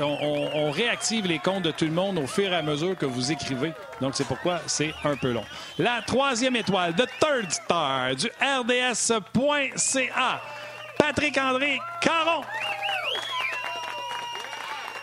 [0.00, 3.30] on, réactive les comptes de tout le monde au fur et à mesure que vous
[3.30, 3.74] écrivez.
[4.00, 5.44] Donc, c'est pourquoi c'est un peu long.
[5.78, 10.40] La troisième étoile, The Third Star du RDS.ca,
[10.98, 12.40] Patrick André Caron.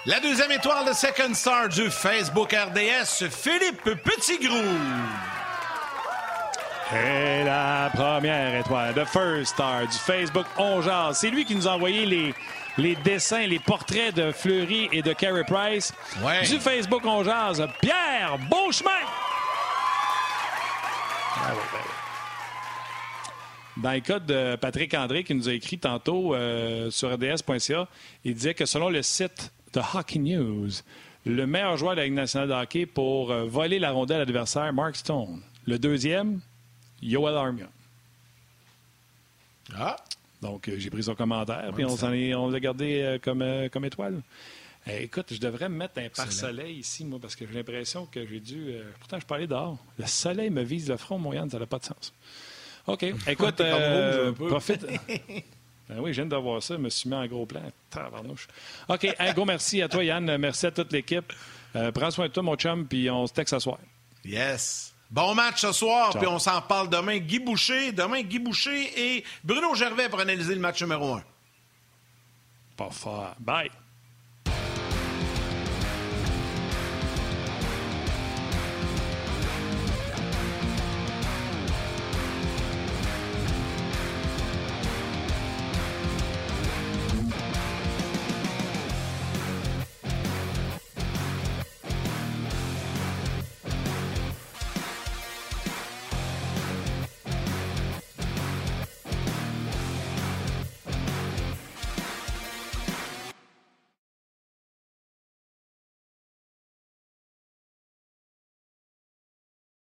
[0.06, 4.58] La deuxième étoile de Second Star du Facebook RDS, Philippe Petitgrou.
[6.94, 10.82] Et la première étoile de First Star du Facebook On
[11.14, 12.34] C'est lui qui nous a envoyé les,
[12.78, 15.94] les dessins, les portraits de Fleury et de Carey Price.
[16.50, 18.92] Du Facebook On Pierre Beauchemin.
[21.38, 21.52] Ah
[23.78, 27.88] ben Dans le cas de Patrick André qui nous a écrit tantôt euh, sur rds.ca,
[28.26, 30.70] il disait que selon le site de Hockey News.
[31.26, 34.20] Le meilleur joueur de la Ligue nationale de hockey pour euh, voler la rondelle à
[34.20, 35.42] l'adversaire, Mark Stone.
[35.66, 36.42] Le deuxième,
[37.02, 37.68] Yoel Armia.
[39.76, 39.96] Ah!
[40.42, 44.22] Donc, euh, j'ai pris son commentaire, puis on, l'a gardé euh, comme, comme étoile.
[44.86, 48.42] écoute, je devrais me mettre un pare-soleil ici, moi, parce que j'ai l'impression que j'ai
[48.42, 48.74] dû.
[49.00, 49.78] pourtant, je parlais dehors.
[49.98, 52.14] Le soleil me vise le front, mon Yann, ça n'a pas de sens.
[52.86, 53.04] OK.
[53.28, 53.62] Écoute,
[54.50, 54.86] profite.
[55.94, 56.76] Ben oui, je viens de voir ça.
[56.76, 57.62] Je me suis mis en gros plan.
[58.90, 60.38] OK, un gros merci à toi, Yann.
[60.38, 61.32] Merci à toute l'équipe.
[61.76, 63.78] Euh, prends soin de toi, mon chum, puis on se texte ce soir.
[64.26, 64.94] Yes.
[65.12, 67.20] Bon match ce soir, puis on s'en parle demain.
[67.20, 71.24] Guy Boucher, demain Guy Boucher et Bruno Gervais pour analyser le match numéro un.
[72.76, 73.36] Pas fort.
[73.40, 73.70] Bye.